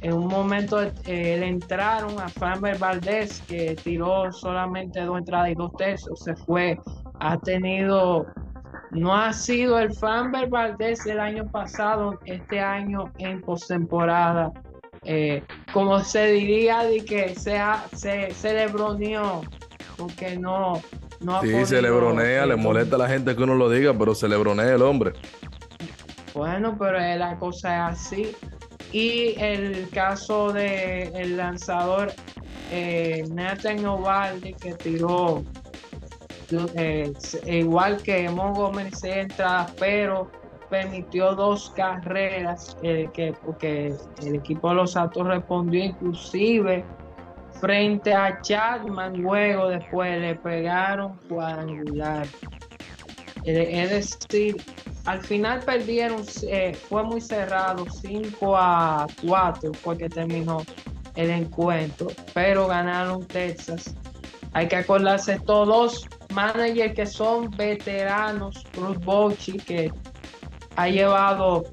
En 0.00 0.12
un 0.12 0.26
momento 0.26 0.82
eh, 0.82 0.90
le 1.04 1.46
entraron 1.46 2.18
a 2.20 2.28
Framber 2.28 2.78
Valdés, 2.78 3.42
que 3.48 3.76
tiró 3.82 4.30
solamente 4.32 5.00
dos 5.00 5.18
entradas 5.18 5.50
y 5.50 5.54
dos 5.54 5.72
tercios, 5.76 6.20
se 6.20 6.34
fue. 6.36 6.78
Ha 7.20 7.38
tenido, 7.38 8.26
no 8.90 9.16
ha 9.16 9.32
sido 9.32 9.78
el 9.78 9.94
Framber 9.94 10.48
Valdés 10.48 11.04
del 11.04 11.20
año 11.20 11.50
pasado, 11.50 12.18
este 12.26 12.60
año 12.60 13.12
en 13.18 13.40
postemporada. 13.40 14.52
Eh, 15.04 15.42
como 15.72 16.00
se 16.00 16.26
diría, 16.28 16.84
de 16.84 17.04
que 17.04 17.34
se, 17.34 17.60
se, 17.92 18.30
se 18.32 18.68
porque 19.96 20.36
no, 20.36 20.80
no 21.20 21.40
Sí, 21.42 21.66
se 21.66 21.80
lebronea, 21.80 22.46
le 22.46 22.56
molesta 22.56 22.96
a 22.96 22.98
la 22.98 23.08
gente 23.08 23.36
que 23.36 23.42
uno 23.42 23.54
lo 23.54 23.70
diga, 23.70 23.94
pero 23.96 24.14
se 24.14 24.28
lebronea 24.28 24.74
el 24.74 24.82
hombre. 24.82 25.12
Bueno, 26.34 26.76
pero 26.78 26.98
la 26.98 27.38
cosa 27.38 27.90
es 27.90 27.98
así. 27.98 28.36
Y 28.94 29.34
el 29.40 29.90
caso 29.90 30.52
del 30.52 31.16
el 31.16 31.36
lanzador 31.36 32.12
eh, 32.70 33.24
Nathan 33.28 33.84
Ovaldi 33.84 34.54
que 34.54 34.74
tiró 34.74 35.42
eh, 36.76 37.12
igual 37.46 38.00
que 38.04 38.28
Montgomery 38.30 38.92
entradas, 39.02 39.74
pero 39.80 40.30
permitió 40.70 41.34
dos 41.34 41.70
carreras 41.70 42.76
eh, 42.82 43.10
que, 43.12 43.34
porque 43.44 43.96
el 44.22 44.36
equipo 44.36 44.68
de 44.68 44.76
los 44.76 44.96
Astros 44.96 45.26
respondió 45.26 45.82
inclusive 45.82 46.84
frente 47.60 48.14
a 48.14 48.40
Chapman 48.42 49.14
luego 49.14 49.70
después 49.70 50.20
le 50.20 50.36
pegaron 50.36 51.18
cuadrangular 51.28 52.28
es 53.44 53.90
decir 53.90 54.56
al 55.04 55.20
final 55.20 55.60
perdieron 55.60 56.24
eh, 56.48 56.74
fue 56.88 57.02
muy 57.04 57.20
cerrado 57.20 57.84
5 57.90 58.56
a 58.56 59.06
4 59.26 59.72
porque 59.82 60.08
terminó 60.08 60.62
el 61.14 61.30
encuentro 61.30 62.08
pero 62.32 62.66
ganaron 62.66 63.26
Texas. 63.26 63.94
Hay 64.52 64.68
que 64.68 64.76
acordarse 64.76 65.40
todos 65.40 66.06
managers 66.32 66.94
que 66.94 67.06
son 67.06 67.50
veteranos 67.50 68.64
Bruce 68.74 69.00
Bochy 69.04 69.52
que 69.58 69.92
ha 70.76 70.88
llevado 70.88 71.64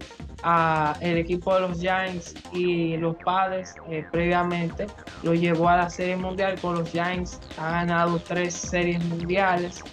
a 0.44 0.96
el 1.02 1.18
equipo 1.18 1.54
de 1.54 1.62
los 1.62 1.80
Giants 1.80 2.34
y 2.52 2.98
los 2.98 3.16
padres 3.18 3.76
eh, 3.90 4.04
previamente 4.12 4.88
lo 5.24 5.34
llevó 5.34 5.70
a 5.70 5.78
la 5.78 5.90
serie 5.90 6.18
mundial 6.18 6.60
con 6.60 6.76
los 6.76 6.90
Giants. 6.90 7.40
Ha 7.58 7.72
ganado 7.72 8.20
tres 8.20 8.56
series 8.56 9.04
mundiales 9.06 9.84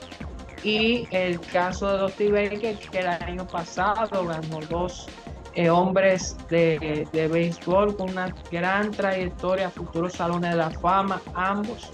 y 0.62 1.06
el 1.10 1.40
caso 1.40 1.90
de 1.90 1.98
Dusty 1.98 2.30
Baker 2.30 2.78
que 2.78 2.98
el 2.98 3.06
año 3.06 3.46
pasado 3.46 4.26
ganó 4.26 4.60
dos 4.68 5.06
eh, 5.54 5.70
hombres 5.70 6.36
de, 6.48 7.06
de, 7.12 7.28
béisbol 7.28 7.96
con 7.96 8.10
una 8.10 8.34
gran 8.50 8.90
trayectoria 8.90 9.70
futuros 9.70 10.12
salones 10.14 10.50
de 10.50 10.56
la 10.56 10.70
fama 10.70 11.20
ambos 11.34 11.90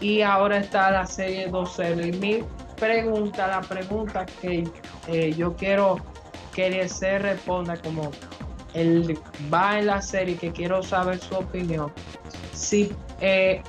y 0.00 0.22
ahora 0.22 0.58
está 0.58 0.90
la 0.90 1.06
serie 1.06 1.50
2-0 1.50 2.14
y 2.14 2.18
mi 2.18 2.44
pregunta 2.78 3.48
la 3.48 3.60
pregunta 3.60 4.26
que 4.40 4.68
eh, 5.08 5.34
yo 5.36 5.54
quiero 5.56 5.96
que 6.54 6.88
se 6.88 7.18
responda 7.18 7.76
como 7.76 8.10
él 8.74 9.18
va 9.52 9.78
en 9.78 9.86
la 9.86 10.02
serie, 10.02 10.36
que 10.36 10.52
quiero 10.52 10.82
saber 10.82 11.18
su 11.18 11.34
opinión. 11.34 11.92
Si 12.52 12.92
eh, 13.20 13.62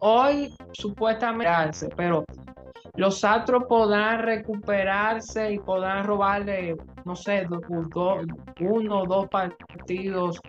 hoy, 0.00 0.54
supuestamente, 0.72 1.88
pero 1.96 2.24
los 2.94 3.24
Astros 3.24 3.64
podrán 3.68 4.22
recuperarse 4.22 5.52
y 5.52 5.58
podrán 5.58 6.04
robarle, 6.04 6.76
no 7.04 7.14
sé, 7.14 7.46
uno 8.60 9.00
o 9.00 9.06
dos 9.06 9.28
partidos 9.28 10.40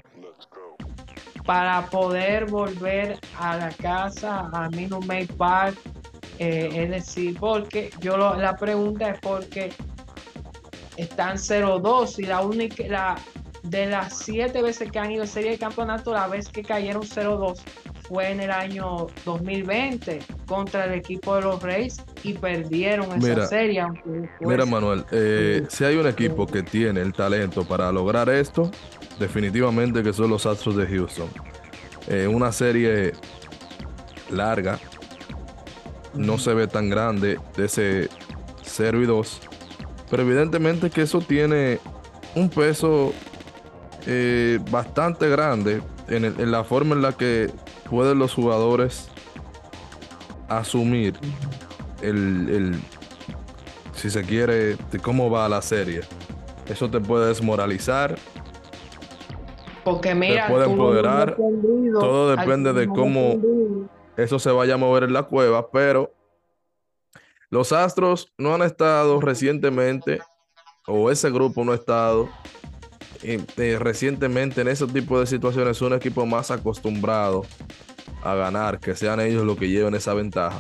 para 1.45 1.85
poder 1.85 2.45
volver 2.45 3.19
a 3.39 3.57
la 3.57 3.69
casa 3.69 4.49
a 4.51 4.69
Minute 4.69 5.27
Park 5.37 5.77
eh, 6.39 6.69
es 6.73 6.89
decir, 6.89 7.37
porque 7.39 7.89
yo 7.99 8.17
la 8.17 8.55
pregunta 8.55 9.09
es 9.09 9.19
porque 9.19 9.73
están 10.95 11.37
0-2 11.37 12.19
y 12.19 12.23
la 12.23 12.41
única, 12.41 12.83
la, 12.87 13.15
de 13.63 13.87
las 13.87 14.19
siete 14.19 14.61
veces 14.61 14.91
que 14.91 14.99
han 14.99 15.11
ido 15.11 15.23
a 15.23 15.27
serie 15.27 15.51
de 15.51 15.57
campeonato, 15.57 16.13
la 16.13 16.27
vez 16.27 16.47
que 16.49 16.61
cayeron 16.61 17.03
0-2 17.03 17.59
fue 18.07 18.31
en 18.31 18.39
el 18.39 18.51
año 18.51 19.07
2020 19.25 20.19
contra 20.45 20.85
el 20.85 20.93
equipo 20.93 21.35
de 21.35 21.41
los 21.41 21.61
Reyes 21.61 22.01
y 22.23 22.33
perdieron 22.33 23.11
esa 23.21 23.47
serie. 23.47 23.83
Mira, 24.39 24.65
Manuel, 24.65 25.05
eh, 25.11 25.65
si 25.69 25.83
hay 25.83 25.97
un 25.97 26.07
equipo 26.07 26.47
que 26.47 26.63
tiene 26.63 27.01
el 27.01 27.13
talento 27.13 27.65
para 27.65 27.91
lograr 27.91 28.29
esto, 28.29 28.71
definitivamente 29.19 30.03
que 30.03 30.13
son 30.13 30.29
los 30.29 30.45
Astros 30.45 30.75
de 30.75 30.87
Houston. 30.87 31.27
Eh, 32.07 32.27
una 32.27 32.51
serie 32.51 33.13
larga, 34.29 34.79
no 36.13 36.37
se 36.37 36.53
ve 36.53 36.67
tan 36.67 36.89
grande 36.89 37.39
de 37.55 37.65
ese 37.65 38.09
0 38.63 39.01
y 39.01 39.05
2. 39.05 39.41
Pero 40.09 40.23
evidentemente 40.23 40.89
que 40.89 41.01
eso 41.01 41.19
tiene 41.19 41.79
un 42.35 42.49
peso 42.49 43.13
eh, 44.05 44.59
bastante 44.71 45.27
grande 45.27 45.81
en, 46.09 46.51
la 46.51 46.63
forma 46.63 46.95
en 46.95 47.01
la 47.01 47.13
que 47.13 47.51
pueden 47.89 48.19
los 48.19 48.33
jugadores 48.33 49.09
asumir 50.47 51.17
el, 52.01 52.75
si 53.93 54.09
se 54.09 54.23
quiere, 54.23 54.75
de 54.91 54.99
cómo 54.99 55.29
va 55.29 55.49
la 55.49 55.61
serie. 55.61 56.01
Eso 56.67 56.89
te 56.89 56.99
puede 56.99 57.27
desmoralizar. 57.27 58.17
Porque 59.83 60.13
mira, 60.13 60.47
te 60.47 60.53
puede 60.53 60.65
empoderar. 60.65 61.35
Todo 61.99 62.35
depende 62.35 62.73
de 62.73 62.87
cómo 62.87 63.87
eso 64.17 64.39
se 64.39 64.51
vaya 64.51 64.75
a 64.75 64.77
mover 64.77 65.03
en 65.03 65.13
la 65.13 65.23
cueva, 65.23 65.69
pero 65.71 66.11
los 67.49 67.71
Astros 67.71 68.33
no 68.37 68.53
han 68.53 68.61
estado 68.61 69.21
recientemente, 69.21 70.19
o 70.85 71.09
ese 71.09 71.29
grupo 71.29 71.63
no 71.63 71.71
ha 71.71 71.75
estado 71.75 72.29
eh, 73.23 73.39
eh, 73.57 73.77
recientemente 73.79 74.61
en 74.61 74.67
ese 74.67 74.87
tipo 74.87 75.19
de 75.19 75.27
situaciones, 75.27 75.81
un 75.81 75.93
equipo 75.93 76.25
más 76.25 76.51
acostumbrado 76.51 77.45
a 78.23 78.35
ganar, 78.35 78.79
que 78.79 78.95
sean 78.95 79.19
ellos 79.19 79.45
los 79.45 79.57
que 79.57 79.69
lleven 79.69 79.95
esa 79.95 80.13
ventaja. 80.13 80.59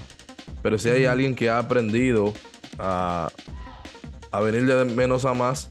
Pero 0.61 0.77
si 0.77 0.89
hay 0.89 1.05
alguien 1.05 1.35
que 1.35 1.49
ha 1.49 1.59
aprendido 1.59 2.33
a, 2.79 3.29
venir 4.43 4.65
de 4.65 4.85
menos 4.85 5.25
a 5.25 5.33
más 5.33 5.69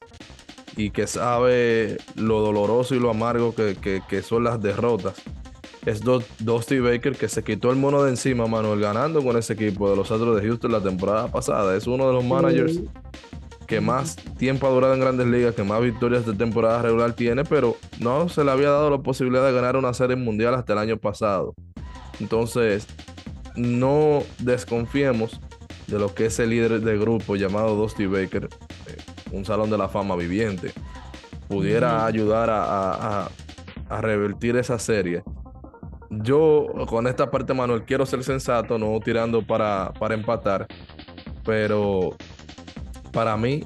y 0.77 0.91
que 0.91 1.07
sabe 1.07 1.99
lo 2.17 2.41
doloroso 2.41 2.95
y 2.95 3.01
lo 3.01 3.11
amargo 3.11 3.55
que 3.55 4.23
son 4.23 4.45
las 4.45 4.61
derrotas, 4.61 5.23
es 5.87 6.01
Dusty 6.01 6.81
Baker 6.81 7.17
que 7.17 7.29
se 7.29 7.45
quitó 7.45 7.71
el 7.71 7.77
mono 7.77 8.03
de 8.03 8.11
encima, 8.11 8.49
Manuel, 8.49 8.81
ganando 8.81 9.23
con 9.23 9.37
ese 9.37 9.53
equipo 9.53 9.89
de 9.89 9.95
los 9.95 10.11
Astros 10.11 10.41
de 10.41 10.47
Houston 10.47 10.73
la 10.73 10.83
temporada 10.83 11.29
pasada. 11.29 11.77
Es 11.77 11.87
uno 11.87 12.09
de 12.09 12.13
los 12.13 12.25
managers 12.25 12.81
que 13.67 13.81
más 13.81 14.17
tiempo 14.39 14.67
ha 14.67 14.71
durado 14.71 14.95
en 14.95 15.01
grandes 15.01 15.27
ligas, 15.27 15.55
que 15.55 15.63
más 15.63 15.81
victorias 15.81 16.25
de 16.25 16.35
temporada 16.35 16.83
regular 16.83 17.13
tiene, 17.13 17.45
pero 17.45 17.77
no 17.99 18.29
se 18.29 18.45
le 18.45 18.51
había 18.51 18.71
dado 18.71 18.91
la 18.91 18.99
posibilidad 18.99 19.45
de 19.45 19.53
ganar 19.53 19.77
una 19.77 19.93
serie 19.93 20.17
mundial 20.17 20.55
hasta 20.55 20.73
el 20.73 20.79
año 20.79 20.97
pasado. 20.97 21.55
Entonces, 22.21 22.87
no 23.57 24.23
desconfiemos 24.39 25.41
de 25.87 25.99
lo 25.99 26.15
que 26.15 26.27
es 26.27 26.39
el 26.39 26.51
líder 26.51 26.81
del 26.81 26.99
grupo 26.99 27.37
llamado 27.37 27.77
Dusty 27.77 28.07
Baker, 28.07 28.49
eh, 28.87 28.97
un 29.33 29.45
salón 29.45 29.71
de 29.71 29.79
la 29.79 29.89
fama 29.89 30.17
viviente, 30.17 30.73
pudiera 31.49 32.07
ayudar 32.07 32.51
a, 32.51 33.29
a 33.89 34.01
revertir 34.01 34.57
esa 34.57 34.79
serie. 34.79 35.23
Yo 36.11 36.67
con 36.89 37.07
esta 37.07 37.31
parte, 37.31 37.53
Manuel, 37.53 37.85
quiero 37.85 38.07
ser 38.07 38.23
sensato, 38.23 38.79
no 38.79 38.99
tirando 39.01 39.43
para, 39.43 39.93
para 39.99 40.15
empatar, 40.15 40.67
pero 41.45 42.17
para 43.17 43.35
mí 43.35 43.65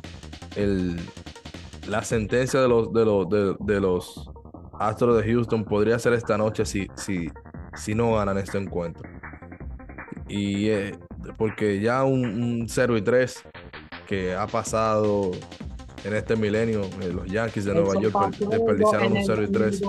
la 1.88 2.04
sentencia 2.04 2.61
de 2.61 2.69
los, 2.69 2.92
de, 2.92 3.04
los, 3.04 3.28
de, 3.59 3.80
los 3.80 4.30
Astros 4.78 5.21
de 5.21 5.33
Houston 5.33 5.64
podría 5.64 5.99
ser 5.99 6.12
esta 6.12 6.38
noche 6.38 6.64
si, 6.64 6.87
si, 6.95 7.28
si 7.75 7.97
no 7.97 8.14
ganan 8.14 8.38
este 8.38 8.59
encuentro. 8.59 9.11
Y 10.28 10.69
eh, 10.69 10.97
porque 11.37 11.80
ya 11.80 12.04
un, 12.04 12.25
un 12.26 12.69
0 12.69 12.97
y 12.97 13.02
3 13.02 13.42
que 14.07 14.37
ha 14.37 14.47
pasado 14.47 15.33
en 16.04 16.14
este 16.14 16.35
milenio, 16.35 16.83
eh, 17.02 17.12
los 17.12 17.26
Yankees 17.26 17.66
de 17.66 17.75
Nueva 17.75 18.00
York 18.00 18.37
desperdiciaron 18.38 19.12
un 19.12 19.25
0 19.25 19.42
y 19.42 19.52
3. 19.52 19.83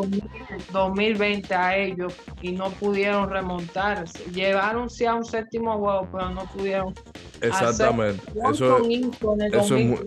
2020 0.73 1.55
a 1.55 1.77
ellos 1.77 2.13
y 2.41 2.51
no 2.51 2.69
pudieron 2.71 3.29
remontar. 3.29 4.05
Llevaron 4.33 4.89
sí 4.89 5.05
a 5.05 5.15
un 5.15 5.23
séptimo 5.23 5.77
juego, 5.77 6.07
pero 6.11 6.29
no 6.31 6.45
pudieron. 6.45 6.93
Exactamente. 7.39 8.21
Eso, 8.51 8.77
eso, 8.77 9.77
es 9.77 9.85
muy, 9.85 9.99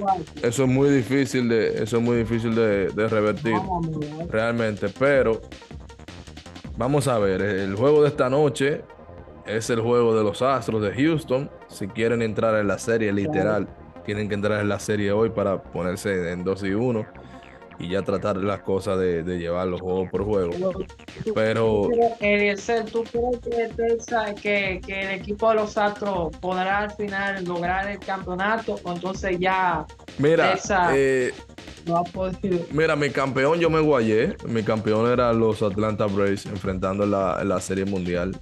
eso 0.42 0.62
es 0.64 0.68
muy 0.68 0.90
difícil 0.90 1.48
de, 1.48 1.82
eso 1.82 1.96
es 1.96 2.02
muy 2.02 2.18
difícil 2.18 2.54
de, 2.54 2.88
de 2.88 3.08
revertir. 3.08 3.56
Realmente. 4.28 4.88
Pero 4.98 5.40
vamos 6.76 7.08
a 7.08 7.18
ver, 7.18 7.40
el 7.40 7.74
juego 7.76 8.02
de 8.02 8.08
esta 8.08 8.28
noche 8.28 8.82
es 9.46 9.70
el 9.70 9.80
juego 9.80 10.14
de 10.14 10.22
los 10.22 10.42
Astros 10.42 10.82
de 10.82 10.92
Houston. 10.92 11.50
Si 11.68 11.86
quieren 11.88 12.20
entrar 12.20 12.54
en 12.60 12.68
la 12.68 12.78
serie 12.78 13.12
literal 13.12 13.68
tienen 14.04 14.28
que 14.28 14.34
entrar 14.34 14.60
en 14.60 14.68
la 14.68 14.78
serie 14.78 15.12
hoy 15.12 15.30
para 15.30 15.62
ponerse 15.62 16.32
en 16.32 16.44
2 16.44 16.62
y 16.64 16.74
1 16.74 17.06
y 17.78 17.88
ya 17.88 18.02
tratar 18.02 18.36
las 18.36 18.60
cosas 18.60 18.98
de, 18.98 19.22
de 19.22 19.38
llevarlos 19.38 19.80
juego 19.80 20.08
por 20.10 20.24
juego. 20.24 20.52
Pero. 21.34 21.82
¿tú 21.82 21.90
crees 21.90 22.18
que, 24.40 24.80
que, 24.84 25.00
el 25.00 25.10
equipo 25.20 25.48
de 25.50 25.56
los 25.56 25.76
Astros 25.76 26.36
podrá 26.36 26.78
al 26.78 26.90
final 26.92 27.44
lograr 27.44 27.90
el 27.90 27.98
campeonato? 27.98 28.78
O 28.84 28.92
entonces 28.92 29.38
ya. 29.38 29.84
Mira, 30.18 30.56
eh, 30.94 31.32
no 31.86 31.98
ha 31.98 32.04
podido. 32.04 32.60
Mira, 32.70 32.96
mi 32.96 33.10
campeón 33.10 33.58
yo 33.58 33.70
me 33.70 33.80
guayé. 33.80 34.36
Mi 34.46 34.62
campeón 34.62 35.10
era 35.10 35.32
los 35.32 35.62
Atlanta 35.62 36.06
Braves 36.06 36.46
enfrentando 36.46 37.06
la, 37.06 37.42
la 37.44 37.60
Serie 37.60 37.84
Mundial 37.84 38.38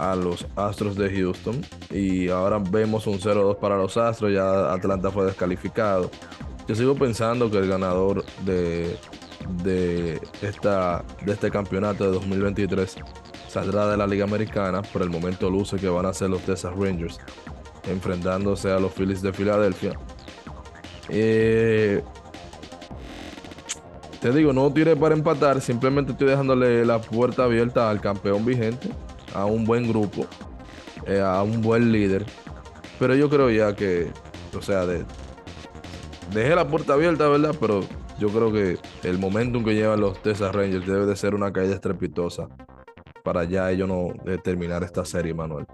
a 0.00 0.16
los 0.16 0.46
Astros 0.56 0.96
de 0.96 1.10
Houston 1.10 1.60
y 1.90 2.28
ahora 2.30 2.58
vemos 2.58 3.06
un 3.06 3.18
0-2 3.18 3.58
para 3.58 3.76
los 3.76 3.96
Astros, 3.96 4.32
ya 4.32 4.72
Atlanta 4.72 5.10
fue 5.10 5.26
descalificado. 5.26 6.10
Yo 6.66 6.74
sigo 6.74 6.94
pensando 6.94 7.50
que 7.50 7.58
el 7.58 7.68
ganador 7.68 8.24
de, 8.44 8.96
de, 9.62 10.20
esta, 10.40 11.04
de 11.24 11.32
este 11.32 11.50
campeonato 11.50 12.04
de 12.04 12.12
2023 12.12 12.96
saldrá 13.48 13.88
de 13.88 13.96
la 13.96 14.06
Liga 14.06 14.24
Americana. 14.24 14.80
Por 14.82 15.02
el 15.02 15.10
momento 15.10 15.50
luce 15.50 15.76
que 15.76 15.88
van 15.88 16.06
a 16.06 16.14
ser 16.14 16.30
los 16.30 16.42
Texas 16.42 16.72
Rangers 16.76 17.18
enfrentándose 17.84 18.70
a 18.70 18.78
los 18.78 18.92
Phillies 18.92 19.22
de 19.22 19.32
Filadelfia. 19.32 19.98
Eh, 21.08 22.02
te 24.20 24.32
digo, 24.32 24.52
no 24.52 24.72
tiré 24.72 24.96
para 24.96 25.14
empatar, 25.14 25.60
simplemente 25.60 26.12
estoy 26.12 26.28
dejándole 26.28 26.84
la 26.84 27.00
puerta 27.00 27.44
abierta 27.44 27.90
al 27.90 28.00
campeón 28.00 28.44
vigente, 28.44 28.90
a 29.34 29.44
un 29.44 29.64
buen 29.64 29.88
grupo, 29.88 30.26
eh, 31.06 31.20
a 31.20 31.42
un 31.42 31.60
buen 31.60 31.92
líder. 31.92 32.24
Pero 32.98 33.14
yo 33.14 33.28
creo 33.30 33.50
ya 33.50 33.74
que, 33.74 34.10
o 34.56 34.62
sea, 34.62 34.86
de, 34.86 35.04
dejé 36.32 36.54
la 36.54 36.68
puerta 36.68 36.94
abierta, 36.94 37.28
¿verdad? 37.28 37.54
Pero 37.58 37.80
yo 38.18 38.28
creo 38.28 38.52
que 38.52 38.78
el 39.02 39.18
momentum 39.18 39.64
que 39.64 39.74
llevan 39.74 40.00
los 40.00 40.20
Texas 40.22 40.54
Rangers 40.54 40.86
debe 40.86 41.06
de 41.06 41.16
ser 41.16 41.34
una 41.34 41.52
caída 41.52 41.74
estrepitosa 41.74 42.48
para 43.24 43.44
ya 43.44 43.70
ellos 43.70 43.88
no 43.88 44.08
terminar 44.42 44.82
esta 44.82 45.04
serie, 45.04 45.34
Manuel. 45.34 45.66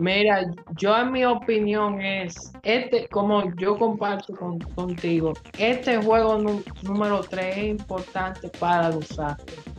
Mira, 0.00 0.46
yo 0.78 0.96
en 0.96 1.12
mi 1.12 1.26
opinión 1.26 2.00
es, 2.00 2.34
este, 2.62 3.06
como 3.08 3.54
yo 3.56 3.76
comparto 3.76 4.34
contigo, 4.74 5.34
este 5.58 6.02
juego 6.02 6.38
número 6.82 7.20
3 7.20 7.56
es 7.58 7.64
importante 7.64 8.48
para 8.58 8.88
los 8.88 9.18
Astros. 9.18 9.69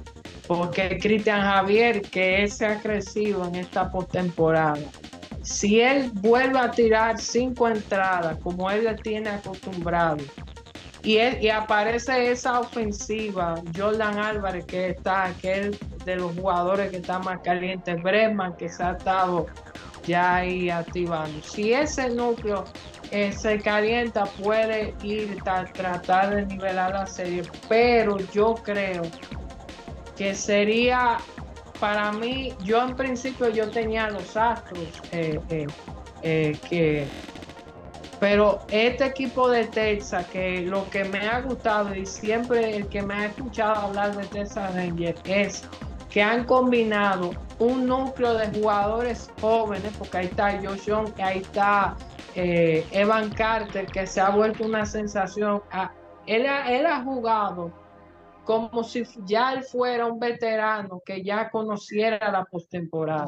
Porque 0.54 0.98
Cristian 0.98 1.40
Javier, 1.44 2.02
que 2.02 2.44
él 2.44 2.52
se 2.52 2.66
ha 2.66 2.78
crecido 2.82 3.48
en 3.48 3.56
esta 3.56 3.90
postemporada, 3.90 4.80
si 5.44 5.80
él 5.80 6.12
vuelve 6.16 6.60
a 6.60 6.70
tirar 6.70 7.18
cinco 7.22 7.70
entradas 7.70 8.38
como 8.44 8.70
él 8.70 8.84
le 8.84 8.96
tiene 8.96 9.30
acostumbrado, 9.30 10.18
y, 11.04 11.20
y 11.20 11.48
aparece 11.48 12.32
esa 12.32 12.60
ofensiva, 12.60 13.56
Jordan 13.74 14.20
Álvarez, 14.20 14.66
que 14.66 14.90
está, 14.90 15.34
que 15.42 15.70
es 15.70 15.80
de 16.04 16.18
los 16.18 16.36
jugadores 16.36 16.92
que 16.92 16.98
está 16.98 17.20
más 17.20 17.40
caliente, 17.40 17.94
Bresman, 17.96 18.54
que 18.58 18.68
se 18.68 18.84
ha 18.84 18.92
estado 18.92 19.46
ya 20.06 20.36
ahí 20.36 20.70
activando. 20.70 21.42
Si 21.44 21.72
ese 21.72 22.10
núcleo 22.10 22.66
eh, 23.12 23.32
se 23.32 23.58
calienta, 23.62 24.26
puede 24.26 24.94
ir 25.02 25.38
a 25.46 25.64
tratar 25.64 26.36
de 26.36 26.46
nivelar 26.46 26.92
la 26.92 27.08
serie, 27.08 27.44
pero 27.70 28.18
yo 28.34 28.56
creo 28.56 29.04
que 30.16 30.36
sería 30.36 31.18
para 31.80 32.12
mí, 32.12 32.54
yo 32.64 32.84
en 32.84 32.96
principio 32.96 33.50
yo 33.50 33.70
tenía 33.70 34.10
los 34.10 34.38
Astros 34.38 35.02
eh, 35.12 35.68
eh, 36.22 36.58
que 36.70 37.08
pero 38.22 38.60
este 38.70 39.08
equipo 39.08 39.50
de 39.50 39.66
Texas, 39.66 40.28
que 40.28 40.62
lo 40.62 40.88
que 40.92 41.06
me 41.06 41.28
ha 41.28 41.42
gustado 41.42 41.96
y 41.96 42.06
siempre 42.06 42.78
el 42.78 42.88
que 42.88 43.02
me 43.02 43.16
ha 43.16 43.26
escuchado 43.26 43.88
hablar 43.88 44.16
de 44.16 44.28
Texas 44.28 44.76
Rangers 44.76 45.20
es 45.26 45.64
que 46.12 46.22
han 46.22 46.44
combinado 46.44 47.32
un 47.58 47.88
núcleo 47.88 48.36
de 48.36 48.48
jugadores 48.50 49.32
jóvenes, 49.42 49.92
porque 49.98 50.18
ahí 50.20 50.26
está 50.28 50.52
Josh 50.62 50.86
Young, 50.86 51.10
ahí 51.20 51.40
está 51.40 51.96
eh, 52.36 52.86
Evan 52.92 53.32
Carter, 53.32 53.88
que 53.88 54.06
se 54.06 54.22
ha 54.22 54.30
vuelto 54.30 54.66
una 54.66 54.86
sensación. 54.86 55.64
Ah, 55.72 55.92
él, 56.28 56.46
ha, 56.46 57.02
jugado 57.02 57.72
como 58.46 58.84
si 58.84 59.04
ya 59.26 59.54
él 59.54 59.64
fuera 59.64 60.06
un 60.06 60.20
veterano 60.20 61.02
que 61.06 61.24
ya 61.24 61.50
conociera 61.50 62.32
la 62.32 62.44
postemporada. 62.46 63.28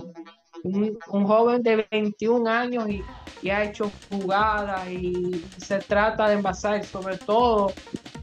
Un, 0.64 0.98
joven 1.26 1.62
de 1.62 1.86
21 1.92 2.50
años 2.50 2.88
y, 2.90 3.50
ha 3.50 3.66
hecho 3.66 3.92
jugadas 4.10 4.90
y 4.90 5.44
se 5.58 5.80
trata 5.80 6.30
de 6.30 6.36
envasar, 6.36 6.86
sobre 6.86 7.18
todo 7.18 7.74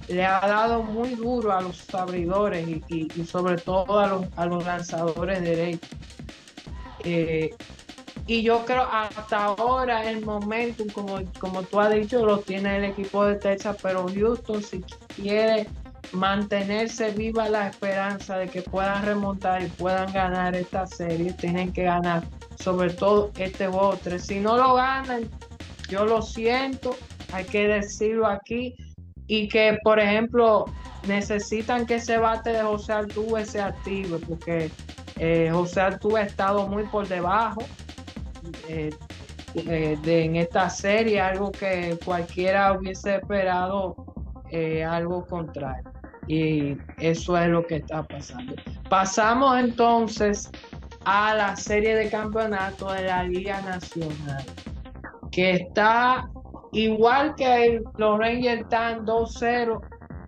le 0.09 0.25
ha 0.25 0.41
dado 0.41 0.83
muy 0.83 1.11
duro 1.11 1.53
a 1.53 1.61
los 1.61 1.95
abridores 1.95 2.67
y, 2.89 3.25
sobre 3.25 3.57
todo 3.59 3.99
a 3.99 4.07
los, 4.07 4.27
a 4.37 4.47
los 4.47 4.65
lanzadores 4.65 5.43
derechos. 5.43 5.91
Eh, 7.05 7.51
y 8.27 8.43
yo 8.43 8.65
creo 8.65 8.83
hasta 8.85 9.45
ahora 9.45 10.09
el 10.09 10.25
momento, 10.25 10.85
como, 10.95 11.19
como 11.41 11.63
tú 11.65 11.81
has 11.81 11.93
dicho, 11.93 12.25
lo 12.25 12.39
tiene 12.39 12.77
el 12.77 12.85
equipo 12.85 13.25
de 13.25 13.37
Texas, 13.37 13.77
pero 13.83 14.07
Houston 14.07 14.63
si 14.63 14.83
quiere 15.17 15.67
mantenerse 16.13 17.11
viva 17.11 17.49
la 17.49 17.69
esperanza 17.69 18.37
de 18.39 18.49
que 18.49 18.63
puedan 18.63 19.05
remontar 19.05 19.63
y 19.63 19.67
puedan 19.67 20.13
ganar 20.13 20.57
esta 20.57 20.87
serie, 20.87 21.33
tienen 21.33 21.73
que 21.73 21.85
ganar 21.85 22.25
sobre 22.57 22.91
todo 22.91 23.31
este 23.39 23.67
juego 23.69 23.99
Si 24.19 24.41
no 24.41 24.57
lo 24.57 24.75
ganan, 24.75 25.29
yo 25.89 26.05
lo 26.05 26.23
siento, 26.23 26.97
hay 27.33 27.45
que 27.45 27.67
decirlo 27.69 28.27
aquí, 28.27 28.75
y 29.27 29.49
que, 29.49 29.79
por 29.85 30.01
ejemplo, 30.01 30.67
necesitan 31.07 31.87
que 31.87 31.97
ese 31.97 32.19
bate 32.19 32.51
de 32.51 32.63
José 32.63 32.93
Altuve 32.93 33.45
sea 33.45 33.67
activo, 33.67 34.19
porque 34.29 34.71
eh, 35.19 35.49
José 35.53 35.81
Altuve 35.81 36.21
ha 36.21 36.25
estado 36.25 36.67
muy 36.67 36.85
por 36.85 37.07
debajo 37.07 37.63
eh, 38.69 38.91
eh, 39.55 39.99
de, 40.03 40.25
en 40.25 40.37
esta 40.37 40.69
serie, 40.69 41.21
algo 41.21 41.53
que 41.53 41.99
cualquiera 42.05 42.73
hubiese 42.73 43.17
esperado, 43.17 43.95
algo 44.89 45.25
contrario. 45.27 45.91
Y 46.27 46.77
eso 46.99 47.37
es 47.37 47.49
lo 47.49 47.67
que 47.67 47.77
está 47.77 48.03
pasando. 48.03 48.55
Pasamos 48.89 49.59
entonces 49.59 50.51
a 51.05 51.35
la 51.35 51.57
serie 51.57 51.97
de 51.97 52.09
campeonato 52.09 52.93
de 52.93 53.05
la 53.05 53.25
Liga 53.25 53.61
Nacional, 53.63 54.45
que 55.33 55.53
está 55.53 56.29
Igual 56.73 57.35
que 57.35 57.81
los 57.97 58.19
Rangers 58.19 58.63
están 58.63 59.05
2-0, 59.05 59.81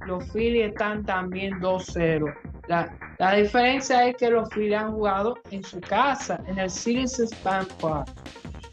los 0.07 0.33
Phillies 0.33 0.73
están 0.73 1.05
también 1.05 1.61
2-0. 1.61 2.35
La, 2.69 3.35
diferencia 3.35 4.09
es 4.09 4.17
que 4.17 4.31
los 4.31 4.49
Phillies 4.49 4.79
han 4.79 4.93
jugado 4.93 5.37
en 5.51 5.63
su 5.63 5.81
casa, 5.81 6.43
en 6.47 6.59
el 6.59 6.69
Citizens 6.69 7.31
Bank 7.45 7.69
Park. 7.81 8.09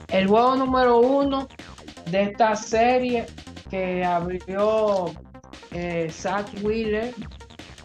El 0.08 0.28
juego 0.28 0.56
número 0.56 1.00
uno 1.00 1.48
de 2.10 2.24
esta 2.24 2.56
serie 2.56 3.28
que 3.70 4.04
abrió 4.04 5.12
eh, 5.72 6.10
Zach 6.12 6.48
Wheeler, 6.62 7.14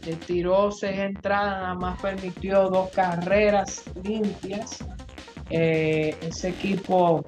le 0.05 0.17
tiró 0.17 0.71
seis 0.71 0.99
entradas, 0.99 1.61
nada 1.61 1.75
más 1.75 2.01
permitió 2.01 2.69
dos 2.69 2.91
carreras 2.91 3.85
limpias. 4.03 4.85
Eh, 5.51 6.17
ese 6.23 6.51
equipo 6.51 7.25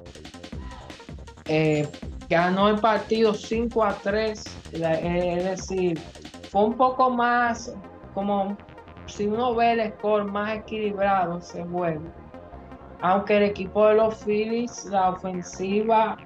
eh, 1.47 1.88
ganó 2.29 2.69
el 2.69 2.79
partido 2.79 3.35
5 3.35 3.85
a 3.85 3.95
3, 3.95 4.45
es 4.73 5.45
decir, 5.45 5.99
fue 6.51 6.64
un 6.64 6.75
poco 6.75 7.11
más 7.11 7.73
como 8.14 8.57
si 9.07 9.27
uno 9.27 9.55
ve 9.55 9.73
el 9.73 9.92
score 9.92 10.25
más 10.25 10.57
equilibrado 10.57 11.38
ese 11.38 11.64
juego. 11.64 12.03
Aunque 13.03 13.37
el 13.37 13.42
equipo 13.45 13.87
de 13.88 13.95
los 13.95 14.25
Phillies, 14.25 14.87
la 14.87 15.11
ofensiva 15.11 16.16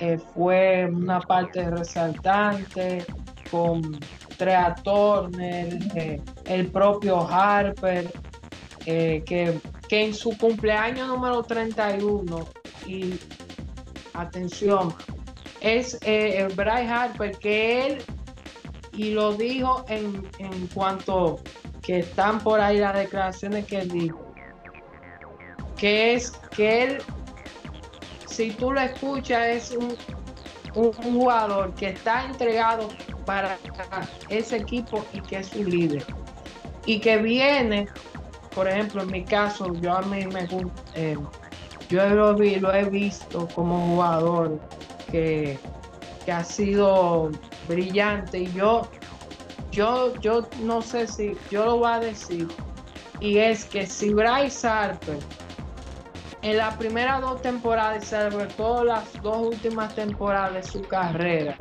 eh, 0.00 0.18
fue 0.18 0.90
una 0.92 1.20
parte 1.20 1.70
resaltante 1.70 3.06
con 3.52 4.00
Trea 4.38 4.74
Turner, 4.82 5.78
eh, 5.94 6.20
el 6.46 6.68
propio 6.68 7.20
Harper, 7.20 8.10
eh, 8.86 9.22
que, 9.26 9.60
que 9.88 10.06
en 10.06 10.14
su 10.14 10.36
cumpleaños 10.38 11.06
número 11.06 11.42
31 11.42 12.48
y 12.86 13.14
atención, 14.14 14.94
es 15.60 15.98
eh, 16.00 16.48
Bryce 16.56 16.88
Harper, 16.88 17.36
que 17.38 17.86
él, 17.86 17.98
y 18.94 19.10
lo 19.10 19.34
dijo 19.34 19.84
en, 19.88 20.26
en 20.38 20.66
cuanto 20.68 21.38
que 21.82 21.98
están 21.98 22.40
por 22.40 22.58
ahí 22.60 22.78
las 22.78 22.94
declaraciones 22.94 23.66
que 23.66 23.80
él 23.80 23.88
dijo, 23.90 24.34
que 25.76 26.14
es 26.14 26.30
que 26.56 26.84
él, 26.84 26.98
si 28.26 28.50
tú 28.52 28.72
lo 28.72 28.80
escuchas, 28.80 29.46
es 29.46 29.70
un, 29.72 29.94
un, 30.74 30.92
jugador 30.92 31.74
que 31.74 31.88
está 31.88 32.24
entregado 32.24 32.88
para 33.24 33.58
ese 34.28 34.56
equipo 34.56 35.04
y 35.12 35.20
que 35.20 35.38
es 35.38 35.48
su 35.48 35.64
líder. 35.64 36.04
Y 36.86 37.00
que 37.00 37.16
viene, 37.18 37.88
por 38.54 38.68
ejemplo, 38.68 39.02
en 39.02 39.10
mi 39.10 39.24
caso, 39.24 39.72
yo 39.74 39.92
a 39.96 40.02
mí 40.02 40.26
me 40.26 40.48
eh, 40.94 41.16
yo 41.88 42.08
lo, 42.08 42.34
vi, 42.34 42.56
lo 42.56 42.72
he 42.72 42.84
visto 42.84 43.46
como 43.54 43.86
jugador 43.86 44.58
que, 45.10 45.58
ha 46.32 46.44
sido 46.44 47.30
brillante 47.68 48.40
y 48.40 48.52
yo, 48.52 48.88
yo, 49.72 50.14
yo 50.20 50.48
no 50.62 50.80
sé 50.80 51.06
si 51.06 51.36
yo 51.50 51.64
lo 51.64 51.78
voy 51.78 51.92
a 51.92 51.98
decir 51.98 52.48
y 53.20 53.38
es 53.38 53.64
que 53.64 53.86
si 53.86 54.14
Bryce 54.14 54.66
Harper 54.66 55.18
en 56.42 56.56
las 56.56 56.76
primeras 56.76 57.20
dos 57.20 57.42
temporadas, 57.42 58.06
sobre 58.06 58.46
todo 58.46 58.84
las 58.84 59.20
dos 59.22 59.38
últimas 59.38 59.94
temporadas 59.94 60.54
de 60.54 60.62
su 60.62 60.82
carrera, 60.82 61.58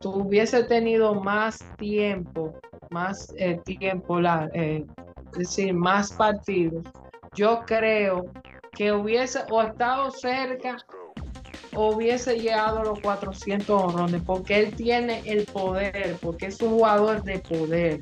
tuviese 0.00 0.64
tenido 0.64 1.14
más 1.14 1.58
tiempo, 1.76 2.54
más 2.90 3.32
eh, 3.36 3.60
tiempo, 3.64 4.18
eh, 4.54 4.84
es 5.32 5.38
decir, 5.38 5.74
más 5.74 6.12
partidos, 6.12 6.84
yo 7.34 7.60
creo 7.66 8.24
que 8.72 8.92
hubiese 8.92 9.40
o 9.50 9.62
estado 9.62 10.10
cerca 10.10 10.78
hubiese 11.76 12.38
llegado 12.38 12.80
a 12.80 12.84
los 12.84 13.00
400 13.00 13.82
honrones, 13.82 14.22
porque 14.24 14.58
él 14.58 14.74
tiene 14.74 15.22
el 15.26 15.44
poder, 15.44 16.16
porque 16.20 16.46
es 16.46 16.60
un 16.60 16.70
jugador 16.70 17.22
de 17.22 17.38
poder. 17.38 18.00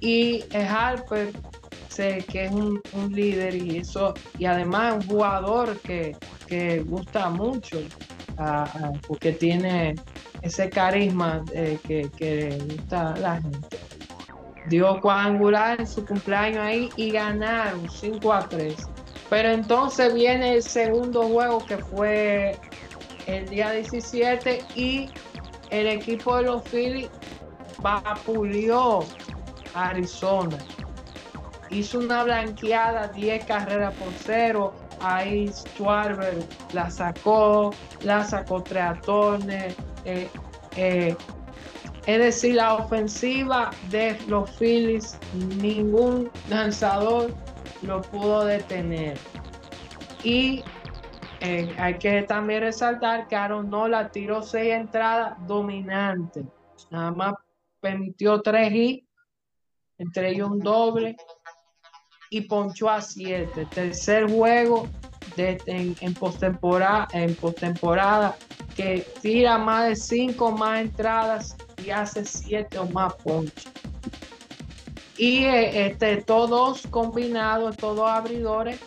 Y 0.00 0.44
Harper 0.54 1.32
sé 1.88 2.24
que 2.26 2.46
es 2.46 2.52
un, 2.52 2.80
líder 3.10 3.54
y 3.54 3.78
eso, 3.78 4.14
y 4.38 4.46
además 4.46 4.94
un 4.94 5.08
jugador 5.08 5.78
que, 5.80 6.16
gusta 6.86 7.28
mucho, 7.28 7.78
porque 9.06 9.32
tiene 9.32 9.94
ese 10.42 10.68
carisma 10.68 11.44
eh, 11.52 11.78
que, 11.86 12.10
que 12.16 12.58
la 12.90 13.40
gente. 13.40 13.78
Dio 14.66 15.00
cuadrangular 15.00 15.80
en 15.80 15.86
su 15.86 16.04
cumpleaños 16.04 16.58
ahí 16.58 16.90
y 16.96 17.10
ganaron 17.10 17.88
5 17.90 18.32
a 18.32 18.48
3. 18.48 18.76
Pero 19.28 19.50
entonces 19.50 20.14
viene 20.14 20.54
el 20.54 20.62
segundo 20.62 21.22
juego 21.22 21.64
que 21.64 21.78
fue 21.78 22.56
el 23.26 23.48
día 23.48 23.70
17 23.72 24.64
y 24.76 25.08
el 25.70 25.86
equipo 25.86 26.36
de 26.36 26.42
los 26.42 26.62
Phillies 26.64 27.08
vapuleó 27.78 29.00
a 29.74 29.88
Arizona. 29.88 30.58
Hizo 31.70 32.00
una 32.00 32.24
blanqueada, 32.24 33.08
10 33.08 33.44
carreras 33.46 33.94
por 33.94 34.12
cero. 34.22 34.74
Ahí 35.02 35.48
Schwarber 35.48 36.38
la 36.72 36.90
sacó, 36.90 37.72
la 38.02 38.24
sacó 38.24 38.62
tres 38.62 38.84
eh, 40.04 40.28
eh, 40.76 41.16
es 42.06 42.18
decir, 42.18 42.56
la 42.56 42.74
ofensiva 42.74 43.70
de 43.90 44.18
los 44.26 44.50
Phillies, 44.58 45.18
ningún 45.60 46.30
lanzador 46.48 47.32
lo 47.82 48.02
pudo 48.02 48.44
detener. 48.44 49.18
Y 50.24 50.64
eh, 51.40 51.74
hay 51.78 51.98
que 51.98 52.22
también 52.22 52.62
resaltar 52.62 53.26
que 53.28 53.36
Aaron 53.36 53.70
Nola 53.70 54.08
tiró 54.10 54.42
seis 54.42 54.72
entradas 54.72 55.34
dominantes. 55.46 56.44
Nada 56.90 57.10
más 57.12 57.34
permitió 57.80 58.40
tres 58.40 58.72
y 58.72 59.06
entre 59.98 60.30
ellos 60.30 60.50
un 60.50 60.60
doble 60.60 61.16
y 62.32 62.40
ponchó 62.40 62.88
a 62.88 63.02
siete. 63.02 63.66
Tercer 63.66 64.26
juego 64.26 64.88
en, 65.36 66.14
postemporada 66.14 67.06
en 67.12 67.34
postemporada 67.34 68.36
que 68.74 69.06
tira 69.20 69.58
más 69.58 69.88
de 69.88 69.96
cinco 69.96 70.50
más 70.50 70.80
entradas 70.80 71.56
y 71.84 71.90
hace 71.90 72.24
siete 72.24 72.78
o 72.78 72.86
más 72.86 73.12
ponches. 73.16 73.70
Y 75.18 75.44
eh, 75.44 75.88
este, 75.88 76.22
todos 76.22 76.86
combinados, 76.86 77.76
todos 77.76 78.08
abridores, 78.08 78.80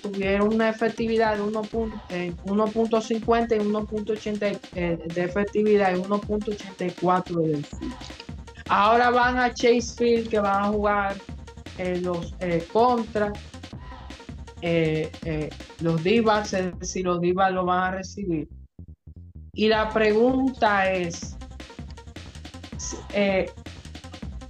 tuvieron 0.00 0.54
una 0.54 0.68
efectividad 0.68 1.36
de 1.36 1.42
1.50 1.42 1.92
eh, 2.10 2.26
y 2.26 3.58
1.80 3.58 4.58
eh, 4.74 4.98
de 5.12 5.24
efectividad 5.24 5.96
y 5.96 6.00
1.84 6.00 7.34
de 7.34 7.64
Ahora 8.68 9.10
van 9.10 9.38
a 9.38 9.52
Chase 9.52 9.94
Field 9.96 10.28
que 10.28 10.38
van 10.38 10.64
a 10.64 10.68
jugar 10.68 11.16
eh, 11.80 12.00
los 12.02 12.34
contra 12.72 13.32
los 15.80 16.04
Divas, 16.04 16.50
decir, 16.50 17.04
los 17.04 17.20
Divas 17.20 17.52
lo 17.52 17.64
van 17.64 17.82
a 17.82 17.90
recibir. 17.96 18.48
Y 19.52 19.68
la 19.68 19.88
pregunta 19.90 20.90
es, 20.92 21.36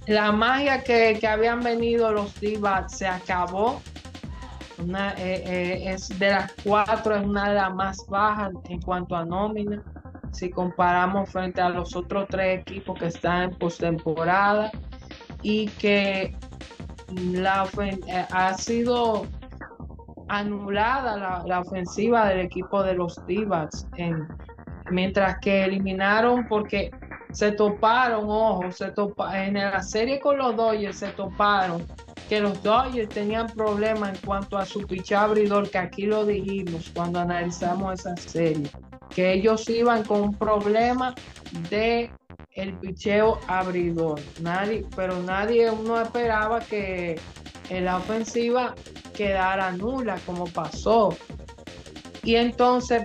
la 0.07 0.31
magia 0.31 0.83
que, 0.83 1.17
que 1.19 1.27
habían 1.27 1.61
venido 1.61 2.11
los 2.11 2.39
Divas 2.39 2.97
se 2.97 3.07
acabó 3.07 3.81
una, 4.81 5.13
eh, 5.13 5.43
eh, 5.45 5.93
es 5.93 6.07
de 6.19 6.29
las 6.29 6.51
cuatro, 6.63 7.15
es 7.15 7.23
una 7.23 7.49
de 7.49 7.55
las 7.55 7.73
más 7.73 8.05
bajas 8.07 8.51
en 8.69 8.81
cuanto 8.81 9.15
a 9.15 9.25
nómina. 9.25 9.83
Si 10.31 10.49
comparamos 10.49 11.29
frente 11.29 11.61
a 11.61 11.69
los 11.69 11.95
otros 11.95 12.27
tres 12.29 12.59
equipos 12.59 12.97
que 12.97 13.07
están 13.07 13.43
en 13.43 13.57
postemporada 13.57 14.71
y 15.41 15.67
que 15.67 16.35
la 17.33 17.67
eh, 17.79 18.25
ha 18.31 18.53
sido 18.55 19.25
anulada 20.27 21.43
la, 21.45 21.59
ofensiva 21.59 22.29
del 22.29 22.39
equipo 22.41 22.83
de 22.83 22.93
los 22.93 23.25
Divas, 23.27 23.87
en, 23.97 24.27
mientras 24.89 25.39
que 25.39 25.65
eliminaron 25.65 26.47
porque 26.47 26.91
se 27.31 27.51
toparon, 27.51 28.25
ojo, 28.27 28.71
se 28.71 28.91
topa, 28.91 29.45
en 29.45 29.55
la 29.55 29.81
serie 29.81 30.19
con 30.19 30.37
los 30.37 30.55
Dodgers 30.55 30.97
se 30.97 31.09
toparon 31.09 31.85
que 32.29 32.39
los 32.39 32.63
Dodgers 32.63 33.09
tenían 33.09 33.47
problemas 33.47 34.15
en 34.15 34.25
cuanto 34.25 34.57
a 34.57 34.65
su 34.65 34.87
picheo 34.87 35.19
abridor, 35.19 35.69
que 35.69 35.77
aquí 35.77 36.05
lo 36.05 36.25
dijimos 36.25 36.89
cuando 36.95 37.19
analizamos 37.19 37.99
esa 37.99 38.15
serie, 38.15 38.69
que 39.15 39.33
ellos 39.33 39.67
iban 39.69 40.03
con 40.03 40.21
un 40.21 40.35
problema 40.35 41.13
de 41.69 42.11
el 42.55 42.73
picheo 42.75 43.39
abridor. 43.47 44.19
Nadie, 44.41 44.85
pero 44.95 45.21
nadie 45.23 45.69
uno 45.69 46.01
esperaba 46.01 46.59
que 46.59 47.19
en 47.69 47.85
la 47.85 47.97
ofensiva 47.97 48.75
quedara 49.15 49.71
nula 49.71 50.17
como 50.25 50.45
pasó. 50.45 51.15
Y 52.23 52.35
entonces 52.35 53.03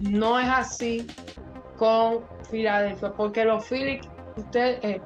no 0.00 0.38
es 0.40 0.48
así 0.48 1.06
con 1.76 2.20
Filadelfia, 2.50 3.12
porque 3.12 3.44
los 3.44 3.64
Phillies, 3.66 4.00
usted, 4.36 4.78
eh, 4.82 5.00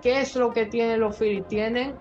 ¿qué 0.00 0.20
es 0.20 0.34
lo 0.36 0.52
que 0.52 0.66
tienen 0.66 1.00
los 1.00 1.16
Phillies? 1.16 1.46
Tienen 1.48 1.94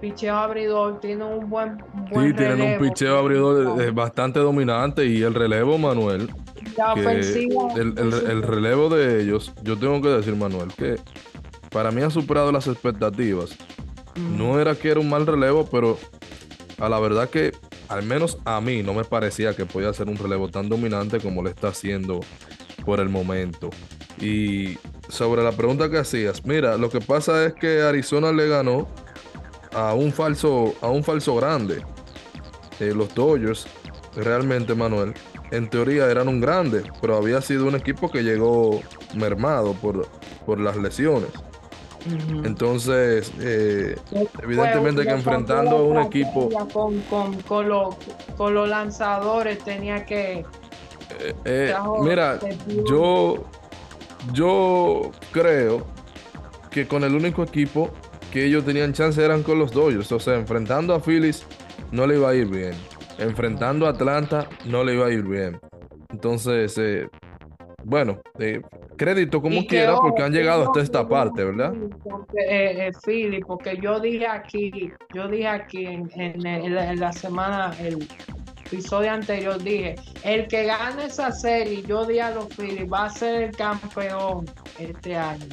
picheo 0.00 0.36
abridor, 0.36 1.00
tiene 1.00 1.24
un 1.24 1.48
buen, 1.48 1.78
Sí, 2.12 2.32
tienen 2.34 2.60
un 2.60 2.78
picheo 2.78 3.18
abridor 3.18 3.92
bastante 3.92 4.40
dominante 4.40 5.04
y 5.06 5.22
el 5.22 5.34
relevo, 5.34 5.78
Manuel. 5.78 6.30
El, 7.76 8.42
relevo 8.42 8.88
de 8.88 9.22
ellos, 9.22 9.52
yo 9.62 9.78
tengo 9.78 10.00
que 10.02 10.08
decir, 10.08 10.36
Manuel, 10.36 10.72
que 10.76 10.96
para 11.70 11.90
mí 11.90 12.02
ha 12.02 12.10
superado 12.10 12.52
las 12.52 12.66
expectativas. 12.66 13.56
Mm. 14.14 14.38
No 14.38 14.60
era 14.60 14.74
que 14.74 14.90
era 14.90 15.00
un 15.00 15.08
mal 15.08 15.26
relevo, 15.26 15.66
pero 15.70 15.98
a 16.78 16.88
la 16.88 16.98
verdad 17.00 17.30
que 17.30 17.52
al 17.88 18.02
menos 18.02 18.38
a 18.44 18.60
mí 18.60 18.82
no 18.82 18.94
me 18.94 19.04
parecía 19.04 19.54
que 19.54 19.66
podía 19.66 19.92
ser 19.92 20.08
un 20.08 20.16
relevo 20.16 20.48
tan 20.48 20.68
dominante 20.68 21.20
como 21.20 21.42
lo 21.42 21.48
está 21.48 21.68
haciendo 21.68 22.20
por 22.84 23.00
el 23.00 23.08
momento. 23.08 23.70
Y 24.20 24.78
sobre 25.08 25.42
la 25.42 25.52
pregunta 25.52 25.90
que 25.90 25.98
hacías, 25.98 26.44
mira, 26.44 26.76
lo 26.76 26.90
que 26.90 27.00
pasa 27.00 27.44
es 27.46 27.54
que 27.54 27.82
Arizona 27.82 28.32
le 28.32 28.48
ganó 28.48 28.88
a 29.72 29.94
un 29.94 30.12
falso, 30.12 30.74
a 30.80 30.88
un 30.88 31.04
falso 31.04 31.36
grande. 31.36 31.82
Eh, 32.80 32.92
los 32.94 33.14
Dodgers, 33.14 33.66
realmente, 34.16 34.74
Manuel, 34.74 35.14
en 35.50 35.68
teoría 35.68 36.10
eran 36.10 36.28
un 36.28 36.40
grande, 36.40 36.82
pero 37.00 37.16
había 37.16 37.40
sido 37.40 37.66
un 37.66 37.74
equipo 37.74 38.10
que 38.10 38.22
llegó 38.22 38.80
mermado 39.14 39.74
por, 39.74 40.08
por 40.44 40.60
las 40.60 40.76
lesiones. 40.76 41.30
Entonces, 42.44 43.32
eh, 43.40 43.96
evidentemente 44.42 45.02
que 45.02 45.10
enfrentando 45.10 45.76
a 45.76 45.82
un 45.82 45.98
equipo... 45.98 46.48
Con, 46.72 47.00
con, 47.00 47.42
con, 47.42 47.96
con, 48.36 48.54
los 48.54 48.68
lanzadores 48.68 49.58
tenía 49.58 50.06
que... 50.06 50.44
Eh, 51.44 51.74
mira, 52.02 52.38
yo, 52.88 53.44
yo 54.32 55.10
creo 55.32 55.86
que 56.70 56.86
con 56.86 57.04
el 57.04 57.14
único 57.14 57.42
equipo 57.42 57.90
que 58.30 58.44
ellos 58.44 58.64
tenían 58.64 58.92
chance 58.92 59.24
eran 59.24 59.42
con 59.42 59.58
los 59.58 59.72
Dodgers. 59.72 60.12
O 60.12 60.20
sea, 60.20 60.34
enfrentando 60.34 60.94
a 60.94 61.00
Phillies 61.00 61.44
no 61.90 62.06
le 62.06 62.16
iba 62.16 62.30
a 62.30 62.34
ir 62.34 62.46
bien. 62.46 62.74
Enfrentando 63.18 63.86
a 63.86 63.90
Atlanta 63.90 64.48
no 64.66 64.84
le 64.84 64.94
iba 64.94 65.06
a 65.06 65.10
ir 65.10 65.22
bien. 65.22 65.58
Entonces, 66.10 66.76
eh, 66.78 67.08
bueno, 67.84 68.20
eh, 68.38 68.60
crédito 68.96 69.40
como 69.40 69.66
quiera 69.66 69.96
porque 69.96 70.22
han 70.22 70.32
llegado 70.32 70.64
hasta 70.64 70.80
esta 70.80 71.08
parte, 71.08 71.44
¿verdad? 71.44 71.72
Porque, 72.02 72.38
eh, 72.48 72.90
Philly, 73.04 73.40
porque 73.40 73.78
yo 73.80 74.00
dije 74.00 74.26
aquí, 74.26 74.92
yo 75.14 75.28
dije 75.28 75.46
aquí 75.46 75.86
en, 75.86 76.10
en, 76.14 77.00
la 77.00 77.12
semana, 77.12 77.74
el 77.80 78.08
episodio 78.66 79.12
anterior, 79.12 79.62
dije, 79.62 79.94
el 80.24 80.48
que 80.48 80.64
gane 80.64 81.06
esa 81.06 81.30
serie, 81.30 81.82
yo 81.82 82.04
dije 82.04 82.22
a 82.22 82.30
los 82.32 82.48
Phillies, 82.56 82.90
va 82.92 83.04
a 83.04 83.10
ser 83.10 83.42
el 83.42 83.56
campeón 83.56 84.46
este 84.78 85.16
año 85.16 85.46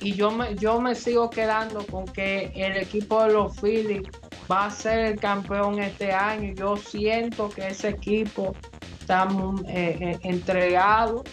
y 0.00 0.12
yo 0.12 0.30
me, 0.30 0.54
yo 0.56 0.80
me 0.80 0.94
sigo 0.94 1.30
quedando 1.30 1.84
con 1.86 2.04
que 2.06 2.52
el 2.54 2.76
equipo 2.76 3.24
de 3.24 3.32
los 3.32 3.60
Phillies 3.60 4.08
va 4.50 4.66
a 4.66 4.70
ser 4.70 4.98
el 5.00 5.20
campeón 5.20 5.80
este 5.80 6.12
año. 6.12 6.52
Yo 6.54 6.76
siento 6.76 7.48
que 7.48 7.68
ese 7.68 7.90
equipo 7.90 8.54
está 9.00 9.28
eh, 9.68 9.98
eh, 10.00 10.18
entregado. 10.22 11.24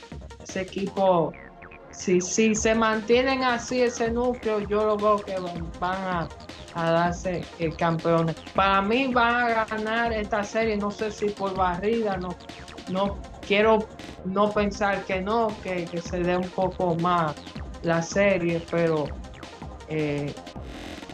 Ese 0.41 0.61
equipo, 0.61 1.31
si, 1.91 2.21
si 2.21 2.55
se 2.55 2.75
mantienen 2.75 3.43
así 3.43 3.81
ese 3.81 4.11
núcleo, 4.11 4.59
yo 4.67 4.85
lo 4.85 4.97
veo 4.97 5.17
que 5.17 5.35
van 5.79 6.03
a, 6.03 6.29
darse 6.75 7.43
el 7.59 7.75
campeón. 7.77 8.33
Para 8.55 8.81
mí 8.81 9.07
van 9.13 9.35
a 9.35 9.65
ganar 9.65 10.11
esta 10.11 10.43
serie, 10.43 10.75
no 10.75 10.89
sé 10.89 11.11
si 11.11 11.29
por 11.29 11.55
barrida, 11.55 12.17
no, 12.17 12.35
no 12.89 13.19
quiero 13.47 13.87
no 14.25 14.51
pensar 14.51 15.03
que 15.05 15.21
no, 15.21 15.49
que, 15.61 15.85
que 15.85 16.01
se 16.01 16.19
dé 16.19 16.35
un 16.35 16.49
poco 16.49 16.95
más 16.95 17.35
la 17.83 18.01
serie, 18.01 18.61
pero 18.71 19.05
eh, 19.87 20.33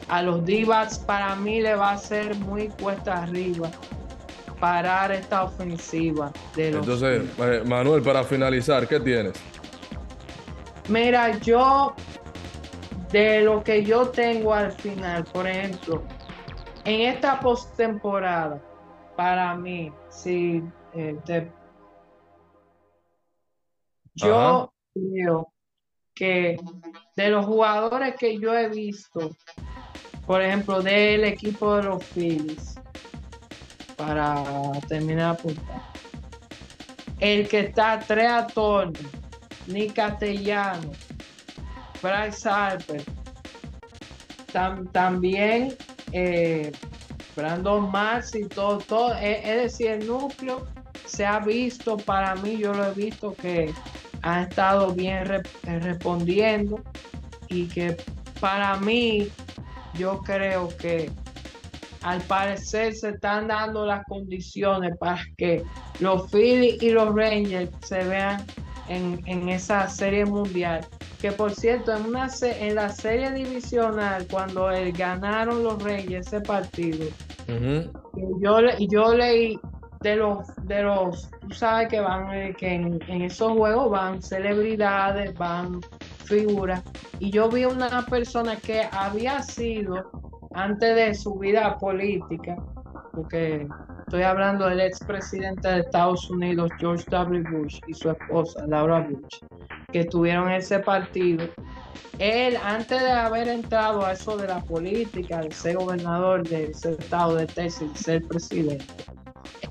a 0.10 0.22
los 0.22 0.43
Divas 0.43 1.00
para 1.00 1.36
mí 1.36 1.62
le 1.62 1.76
va 1.76 1.91
a 1.91 1.98
ser 1.98 2.36
muy 2.36 2.67
cuesta 2.67 3.24
arriba 3.24 3.69
parar 4.60 5.12
esta 5.12 5.43
ofensiva 5.43 6.32
de 6.56 6.72
los 6.72 6.86
Entonces, 6.86 7.30
eh, 7.39 7.63
Manuel, 7.65 8.02
para 8.02 8.24
finalizar, 8.24 8.88
¿qué 8.88 9.00
tienes? 9.00 9.41
Mira, 10.89 11.38
yo 11.39 11.95
de 13.12 13.41
lo 13.41 13.63
que 13.63 13.84
yo 13.84 14.10
tengo 14.10 14.54
al 14.54 14.72
final, 14.72 15.24
por 15.26 15.48
ejemplo, 15.48 16.04
en 16.84 17.02
esta 17.02 17.39
postemporada, 17.39 18.62
para 19.15 19.56
mí, 19.56 19.91
si 20.10 20.63
eh, 20.93 21.17
yo 24.15 24.74
creo 24.93 25.54
que 26.15 26.58
de 27.15 27.30
los 27.30 27.45
jugadores 27.45 28.15
que 28.15 28.38
yo 28.39 28.54
he 28.54 28.67
visto, 28.69 29.32
por 30.29 30.43
ejemplo, 30.43 30.79
del 30.83 31.23
equipo 31.23 31.77
de 31.77 31.83
los 31.85 32.03
Phillies, 32.05 32.75
para 33.95 34.43
terminar 34.87 35.31
apuntar, 35.31 35.81
el 37.19 37.47
que 37.47 37.61
está 37.61 37.97
Trea 37.97 38.45
Turner, 38.45 39.01
Nick 39.65 39.93
Castellano, 39.93 40.91
Bryce 42.03 42.47
Harper, 42.47 43.01
también 44.91 45.75
eh, 46.11 46.73
Brandon 47.35 47.89
Mars 47.89 48.35
y 48.35 48.47
todo, 48.47 48.77
todo, 48.77 49.15
es, 49.15 49.43
decir, 49.43 49.87
el 49.87 50.05
núcleo 50.05 50.67
se 51.07 51.25
ha 51.25 51.39
visto, 51.39 51.97
para 51.97 52.35
mí 52.35 52.55
yo 52.55 52.71
lo 52.71 52.85
he 52.85 52.93
visto 52.93 53.33
que 53.33 53.73
ha 54.21 54.43
estado 54.43 54.93
bien 54.93 55.25
respondiendo 55.63 56.79
y 57.47 57.65
que 57.65 57.97
para 58.39 58.75
mí 58.75 59.27
yo 59.99 60.19
creo 60.19 60.69
que 60.77 61.12
al 62.01 62.21
parecer 62.21 62.95
se 62.95 63.09
están 63.09 63.47
dando 63.47 63.85
las 63.85 64.05
condiciones 64.05 64.97
para 64.97 65.19
que 65.38 65.63
los 65.99 66.31
Phillies 66.31 66.81
y 66.81 66.91
los 66.91 67.13
Rangers 67.13 67.69
se 67.85 68.03
vean 68.05 68.43
en, 68.88 69.49
esa 69.49 69.88
serie 69.89 70.25
mundial. 70.25 70.85
Que 71.21 71.33
por 71.33 71.51
cierto, 71.51 71.93
en, 71.93 72.05
una, 72.05 72.29
en 72.41 72.75
la 72.75 72.89
serie 72.89 73.31
divisional, 73.31 74.25
cuando 74.31 74.69
ganaron 74.97 75.63
los 75.63 75.83
Rangers 75.83 76.27
ese 76.27 76.39
partido, 76.39 77.05
yo, 78.41 78.59
yo 78.79 79.13
leí 79.13 79.59
de 80.01 80.15
los, 80.15 80.47
de 80.63 80.83
los, 80.83 81.29
tú 81.41 81.53
sabes 81.53 81.89
que 81.89 81.99
van, 81.99 82.33
eh, 82.33 82.55
que 82.57 82.73
en, 82.73 83.21
esos 83.21 83.51
juegos 83.51 83.91
van 83.91 84.21
celebridades, 84.21 85.33
van 85.38 85.81
figuras. 86.29 86.81
Y 87.19 87.31
yo 87.31 87.49
vi 87.49 87.65
una 87.65 88.05
persona 88.05 88.55
que 88.55 88.87
había 88.91 89.41
sido, 89.41 90.09
antes 90.53 90.95
de 90.95 91.13
su 91.13 91.35
vida 91.35 91.77
política, 91.77 92.55
porque 93.13 93.67
estoy 94.01 94.23
hablando 94.23 94.67
del 94.67 94.79
expresidente 94.81 95.67
de 95.67 95.79
Estados 95.79 96.29
Unidos, 96.29 96.71
George 96.79 97.03
W. 97.09 97.43
Bush, 97.51 97.79
y 97.87 97.93
su 97.93 98.11
esposa, 98.11 98.65
Laura 98.67 99.01
Bush, 99.01 99.39
que 99.91 100.05
tuvieron 100.05 100.49
ese 100.51 100.79
partido. 100.79 101.45
Él, 102.19 102.57
antes 102.63 103.01
de 103.01 103.11
haber 103.11 103.47
entrado 103.47 104.05
a 104.05 104.13
eso 104.13 104.37
de 104.37 104.47
la 104.47 104.61
política, 104.61 105.41
de 105.41 105.51
ser 105.51 105.77
gobernador 105.77 106.47
del 106.47 106.71
estado 106.71 107.35
de 107.35 107.47
Texas 107.47 107.89
ser 107.95 108.23
presidente, 108.27 108.85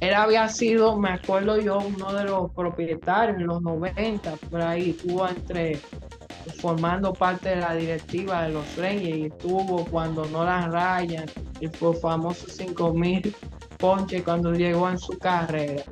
él 0.01 0.15
había 0.15 0.49
sido, 0.49 0.97
me 0.97 1.11
acuerdo 1.11 1.61
yo, 1.61 1.79
uno 1.79 2.13
de 2.13 2.25
los 2.25 2.51
propietarios 2.53 3.39
en 3.39 3.47
los 3.47 3.63
90, 3.63 4.37
por 4.51 4.63
ahí, 4.63 4.91
estuvo 4.91 5.29
entre 5.29 5.81
formando 6.49 7.13
parte 7.13 7.51
de 7.51 7.57
la 7.57 7.75
directiva 7.75 8.43
de 8.43 8.51
los 8.51 8.77
Reyes 8.77 9.17
y 9.17 9.25
estuvo 9.27 9.85
cuando 9.87 10.25
no 10.27 10.45
las 10.45 10.71
rayan, 10.71 11.27
y 11.61 11.69
fue 11.69 11.95
famoso 11.95 12.47
5 12.49 12.93
mil 12.95 13.35
ponches 13.79 14.23
cuando 14.23 14.53
llegó 14.53 14.89
en 14.89 14.99
su 14.99 15.19
carrera. 15.19 15.83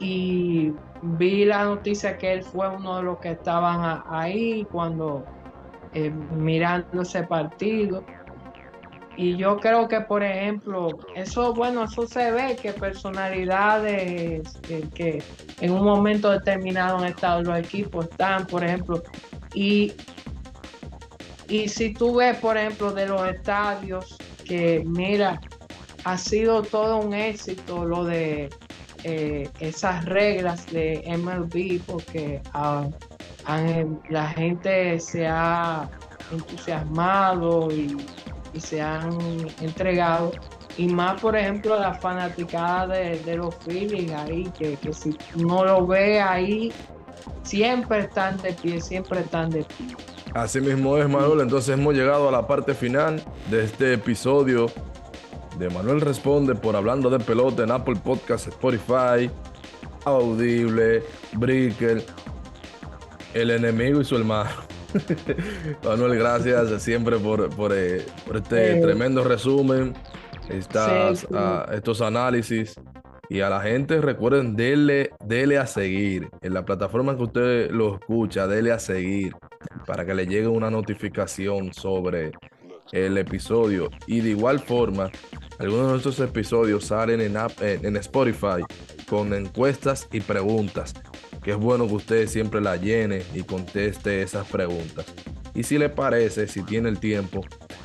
Y 0.00 0.72
vi 1.02 1.44
la 1.44 1.64
noticia 1.64 2.16
que 2.18 2.32
él 2.32 2.42
fue 2.42 2.68
uno 2.68 2.98
de 2.98 3.02
los 3.02 3.18
que 3.18 3.32
estaban 3.32 4.02
ahí 4.08 4.66
cuando 4.70 5.24
eh, 5.94 6.10
mirando 6.10 7.02
ese 7.02 7.22
partido 7.24 8.04
y 9.18 9.36
yo 9.36 9.56
creo 9.56 9.88
que, 9.88 10.00
por 10.00 10.22
ejemplo, 10.22 10.90
eso, 11.16 11.52
bueno, 11.52 11.82
eso 11.82 12.06
se 12.06 12.30
ve 12.30 12.54
que 12.54 12.72
personalidades 12.72 14.48
que, 14.94 15.24
en 15.60 15.72
un 15.72 15.82
momento 15.82 16.30
determinado 16.30 16.98
han 16.98 17.06
estado 17.06 17.42
los 17.42 17.58
equipos 17.58 18.04
están, 18.04 18.46
por 18.46 18.62
ejemplo, 18.62 19.02
y, 19.54 19.92
y 21.48 21.68
si 21.68 21.92
tú 21.92 22.16
ves, 22.16 22.36
por 22.38 22.56
ejemplo, 22.56 22.92
de 22.92 23.06
los 23.06 23.26
estadios, 23.28 24.16
que 24.44 24.82
mira, 24.86 25.40
ha 26.04 26.16
sido 26.16 26.62
todo 26.62 26.98
un 26.98 27.14
éxito 27.14 27.84
lo 27.84 28.04
de 28.04 28.48
eh, 29.04 29.48
esas 29.60 30.04
reglas 30.04 30.66
de 30.66 31.02
MLB, 31.06 31.80
porque 31.86 32.40
ah, 32.54 32.88
la 34.10 34.28
gente 34.28 34.98
se 35.00 35.26
ha 35.26 35.88
entusiasmado 36.30 37.68
y 37.70 38.60
se 38.60 38.80
han 38.80 39.16
entregado. 39.60 40.32
Y 40.78 40.86
más, 40.86 41.20
por 41.20 41.36
ejemplo, 41.36 41.78
la 41.78 41.92
fanaticada 41.92 42.86
de, 42.86 43.36
los 43.36 43.54
Phillies 43.56 44.12
ahí, 44.12 44.44
que, 44.56 44.76
que 44.76 44.92
si 44.92 45.16
no 45.34 45.64
lo 45.64 45.84
ve 45.84 46.20
ahí, 46.20 46.72
siempre 47.42 48.00
están 48.00 48.36
de 48.38 48.52
pie, 48.52 48.80
siempre 48.80 49.20
están 49.20 49.50
de 49.50 49.64
pie. 49.64 49.96
Así 50.34 50.60
mismo 50.60 50.96
es, 50.98 51.08
Manuel. 51.08 51.40
Entonces 51.40 51.74
hemos 51.74 51.94
llegado 51.94 52.28
a 52.28 52.32
la 52.32 52.46
parte 52.46 52.74
final 52.74 53.22
de 53.50 53.64
este 53.64 53.94
episodio 53.94 54.66
de 55.58 55.68
Manuel 55.70 56.00
Responde 56.00 56.54
por 56.54 56.76
Hablando 56.76 57.10
de 57.10 57.18
Pelota 57.18 57.64
en 57.64 57.70
Apple 57.70 57.96
Podcast, 57.96 58.46
Spotify, 58.48 59.30
Audible, 60.04 61.02
Brickle, 61.32 62.04
El 63.34 63.50
Enemigo 63.50 64.00
y 64.00 64.04
su 64.04 64.16
hermano. 64.16 64.50
Manuel, 65.84 66.18
gracias 66.18 66.82
siempre 66.82 67.18
por, 67.18 67.50
por, 67.50 67.72
eh, 67.74 68.06
este 68.34 68.80
tremendo 68.80 69.24
resumen, 69.24 69.94
estas, 70.48 71.26
estos 71.72 72.00
análisis. 72.00 72.74
Y 73.28 73.40
a 73.40 73.50
la 73.50 73.60
gente, 73.60 74.00
recuerden, 74.00 74.56
dele, 74.56 75.10
dele 75.24 75.58
a 75.58 75.66
seguir. 75.66 76.30
En 76.40 76.54
la 76.54 76.64
plataforma 76.64 77.16
que 77.16 77.22
usted 77.24 77.70
lo 77.70 77.96
escucha, 77.96 78.46
dele 78.46 78.72
a 78.72 78.78
seguir 78.78 79.34
para 79.86 80.06
que 80.06 80.14
le 80.14 80.26
llegue 80.26 80.48
una 80.48 80.70
notificación 80.70 81.74
sobre 81.74 82.32
el 82.92 83.18
episodio. 83.18 83.90
Y 84.06 84.20
de 84.20 84.30
igual 84.30 84.60
forma, 84.60 85.10
algunos 85.58 85.86
de 85.86 85.92
nuestros 85.92 86.20
episodios 86.20 86.86
salen 86.86 87.20
en, 87.20 87.96
Spotify 87.96 88.62
con 89.08 89.34
encuestas 89.34 90.08
y 90.12 90.20
preguntas 90.20 90.94
que 91.42 91.52
es 91.52 91.56
bueno 91.56 91.86
que 91.86 91.94
usted 91.94 92.28
siempre 92.28 92.60
la 92.60 92.76
llene 92.76 93.22
y 93.34 93.42
conteste 93.42 94.22
esas 94.22 94.46
preguntas. 94.48 95.06
Y 95.54 95.62
si 95.62 95.78
le 95.78 95.88
parece, 95.88 96.46
si 96.46 96.62
tiene 96.62 96.88
el 96.88 97.00
tiempo, 97.00 97.40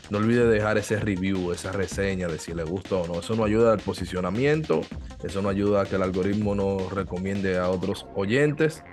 no 0.10 0.18
olvide 0.18 0.46
dejar 0.48 0.78
ese 0.78 1.00
review, 1.00 1.52
esa 1.52 1.72
reseña 1.72 2.28
de 2.28 2.40
si 2.40 2.54
le 2.54 2.64
gusta 2.64 2.96
o 2.96 3.08
no. 3.08 3.20
Eso 3.20 3.36
nos 3.36 3.46
ayuda 3.46 3.74
al 3.74 3.80
posicionamiento, 3.80 4.82
eso 5.24 5.42
nos 5.42 5.52
ayuda 5.52 5.82
a 5.82 5.86
que 5.86 5.96
el 5.96 6.04
algoritmo 6.04 6.56
nos 6.56 6.92
recomiende 6.92 7.58
a 7.58 7.70
otros 7.70 8.06
oyentes. 8.16 8.84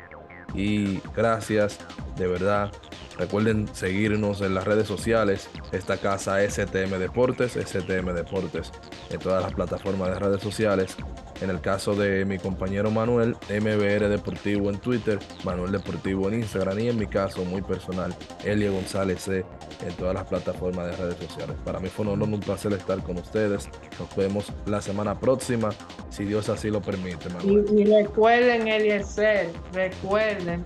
Y 0.54 1.00
gracias, 1.14 1.78
de 2.16 2.26
verdad. 2.26 2.72
Recuerden 3.18 3.68
seguirnos 3.74 4.40
en 4.40 4.54
las 4.54 4.64
redes 4.64 4.88
sociales. 4.88 5.50
Esta 5.72 5.98
casa 5.98 6.38
STM 6.48 6.98
Deportes, 6.98 7.52
STM 7.52 8.14
Deportes 8.14 8.72
en 9.10 9.18
todas 9.20 9.42
las 9.42 9.52
plataformas 9.52 10.08
de 10.08 10.18
redes 10.18 10.42
sociales. 10.42 10.96
En 11.40 11.48
el 11.48 11.60
caso 11.60 11.94
de 11.94 12.24
mi 12.26 12.38
compañero 12.38 12.90
Manuel, 12.90 13.34
MBR 13.48 14.08
Deportivo 14.08 14.68
en 14.68 14.78
Twitter, 14.78 15.18
Manuel 15.42 15.72
Deportivo 15.72 16.28
en 16.28 16.34
Instagram 16.34 16.78
y 16.80 16.88
en 16.88 16.98
mi 16.98 17.06
caso 17.06 17.44
muy 17.46 17.62
personal, 17.62 18.14
Elia 18.44 18.70
González 18.70 19.22
C 19.22 19.44
en 19.86 19.94
todas 19.94 20.14
las 20.14 20.24
plataformas 20.24 20.86
de 20.86 20.96
redes 20.96 21.16
sociales. 21.16 21.56
Para 21.64 21.80
mí 21.80 21.88
fue 21.88 22.04
un 22.04 22.12
honor, 22.12 22.28
un 22.28 22.40
placer 22.40 22.72
estar 22.74 23.02
con 23.02 23.16
ustedes. 23.16 23.70
Nos 23.98 24.14
vemos 24.16 24.52
la 24.66 24.82
semana 24.82 25.18
próxima, 25.18 25.70
si 26.10 26.24
Dios 26.24 26.50
así 26.50 26.68
lo 26.68 26.82
permite. 26.82 27.30
Manuel. 27.30 27.64
Y, 27.74 27.80
y 27.80 27.84
recuerden, 27.84 28.68
Eliezer, 28.68 29.48
recuerden 29.72 30.62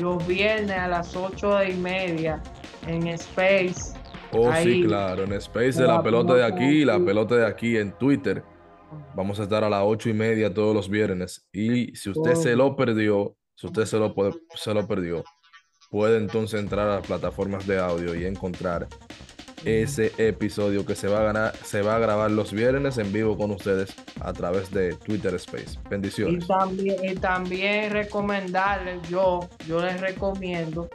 los 0.00 0.26
viernes 0.26 0.76
a 0.76 0.88
las 0.88 1.14
ocho 1.14 1.62
y 1.62 1.74
media 1.74 2.42
en 2.88 3.06
Space. 3.06 3.96
Oh, 4.32 4.52
sí, 4.62 4.82
claro, 4.82 5.24
en 5.24 5.32
Space 5.34 5.80
de 5.80 5.86
la 5.86 6.02
pelota 6.02 6.34
de 6.34 6.44
aquí, 6.44 6.84
la 6.84 6.98
pelota 6.98 7.36
de 7.36 7.46
aquí 7.46 7.76
en 7.76 7.92
Twitter 7.92 8.42
Vamos 9.14 9.40
a 9.40 9.44
estar 9.44 9.64
a 9.64 9.70
las 9.70 9.82
ocho 9.84 10.08
y 10.08 10.14
media 10.14 10.52
todos 10.52 10.74
los 10.74 10.88
viernes. 10.88 11.46
Y 11.52 11.94
si 11.96 12.10
usted 12.10 12.34
se 12.34 12.56
lo 12.56 12.76
perdió, 12.76 13.36
si 13.54 13.66
usted 13.66 13.84
se 13.84 13.98
lo, 13.98 14.14
se 14.54 14.74
lo 14.74 14.86
perdió, 14.86 15.24
puede 15.90 16.18
entonces 16.18 16.60
entrar 16.60 16.88
a 16.88 16.96
las 16.96 17.06
plataformas 17.06 17.66
de 17.66 17.78
audio 17.78 18.14
y 18.14 18.24
encontrar 18.24 18.88
ese 19.64 20.12
episodio 20.18 20.86
que 20.86 20.94
se 20.94 21.08
va 21.08 21.20
a 21.20 21.24
ganar, 21.24 21.56
se 21.56 21.82
va 21.82 21.96
a 21.96 21.98
grabar 21.98 22.30
los 22.30 22.52
viernes 22.52 22.98
en 22.98 23.12
vivo 23.12 23.36
con 23.36 23.50
ustedes 23.50 23.94
a 24.20 24.32
través 24.32 24.70
de 24.70 24.94
Twitter 24.94 25.34
Space. 25.34 25.78
Bendiciones. 25.90 26.44
Y 26.44 26.46
también, 26.46 26.96
y 27.04 27.14
también 27.14 27.90
recomendarles, 27.90 29.08
yo, 29.08 29.40
yo 29.66 29.80
les 29.80 30.00
recomiendo 30.00 30.88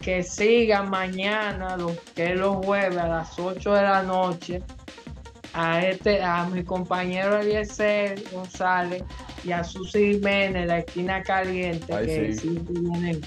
que 0.00 0.22
sigan 0.22 0.90
mañana, 0.90 1.76
que 2.14 2.32
es 2.32 2.38
los 2.38 2.56
jueves 2.64 2.98
a 2.98 3.06
las 3.06 3.38
8 3.38 3.74
de 3.74 3.82
la 3.82 4.02
noche, 4.02 4.62
a 5.54 5.84
este, 5.86 6.22
a 6.22 6.46
mi 6.46 6.64
compañero 6.64 7.38
Eliezer 7.40 8.22
González 8.32 9.02
y 9.44 9.52
a 9.52 9.62
Susi 9.64 10.14
Jiménez, 10.14 10.66
la 10.66 10.78
esquina 10.78 11.22
caliente, 11.22 11.86
que 12.04 12.34
sí. 12.34 12.58
vienen 12.70 13.20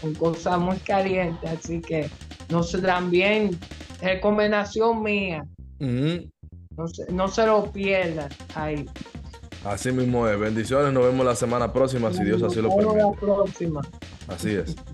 con 0.00 0.14
cosas 0.14 0.58
muy 0.58 0.76
calientes, 0.78 1.50
así 1.50 1.80
que 1.80 2.08
No 2.48 2.62
sé, 2.62 2.80
también, 2.80 3.58
recomendación 4.00 5.02
mía. 5.02 5.44
no, 5.78 6.88
se, 6.88 7.12
no 7.12 7.28
se 7.28 7.46
lo 7.46 7.70
pierdan 7.70 8.28
ahí. 8.54 8.86
Así 9.64 9.92
mismo 9.92 10.26
es. 10.26 10.38
Bendiciones. 10.38 10.92
Nos 10.92 11.04
vemos 11.04 11.24
la 11.26 11.36
semana 11.36 11.72
próxima, 11.72 12.12
si 12.12 12.24
Dios 12.24 12.42
así 12.42 12.62
lo 12.62 12.74
permite. 12.74 12.98
La 12.98 13.12
próxima. 13.12 13.80
Así 14.28 14.50
es. 14.54 14.74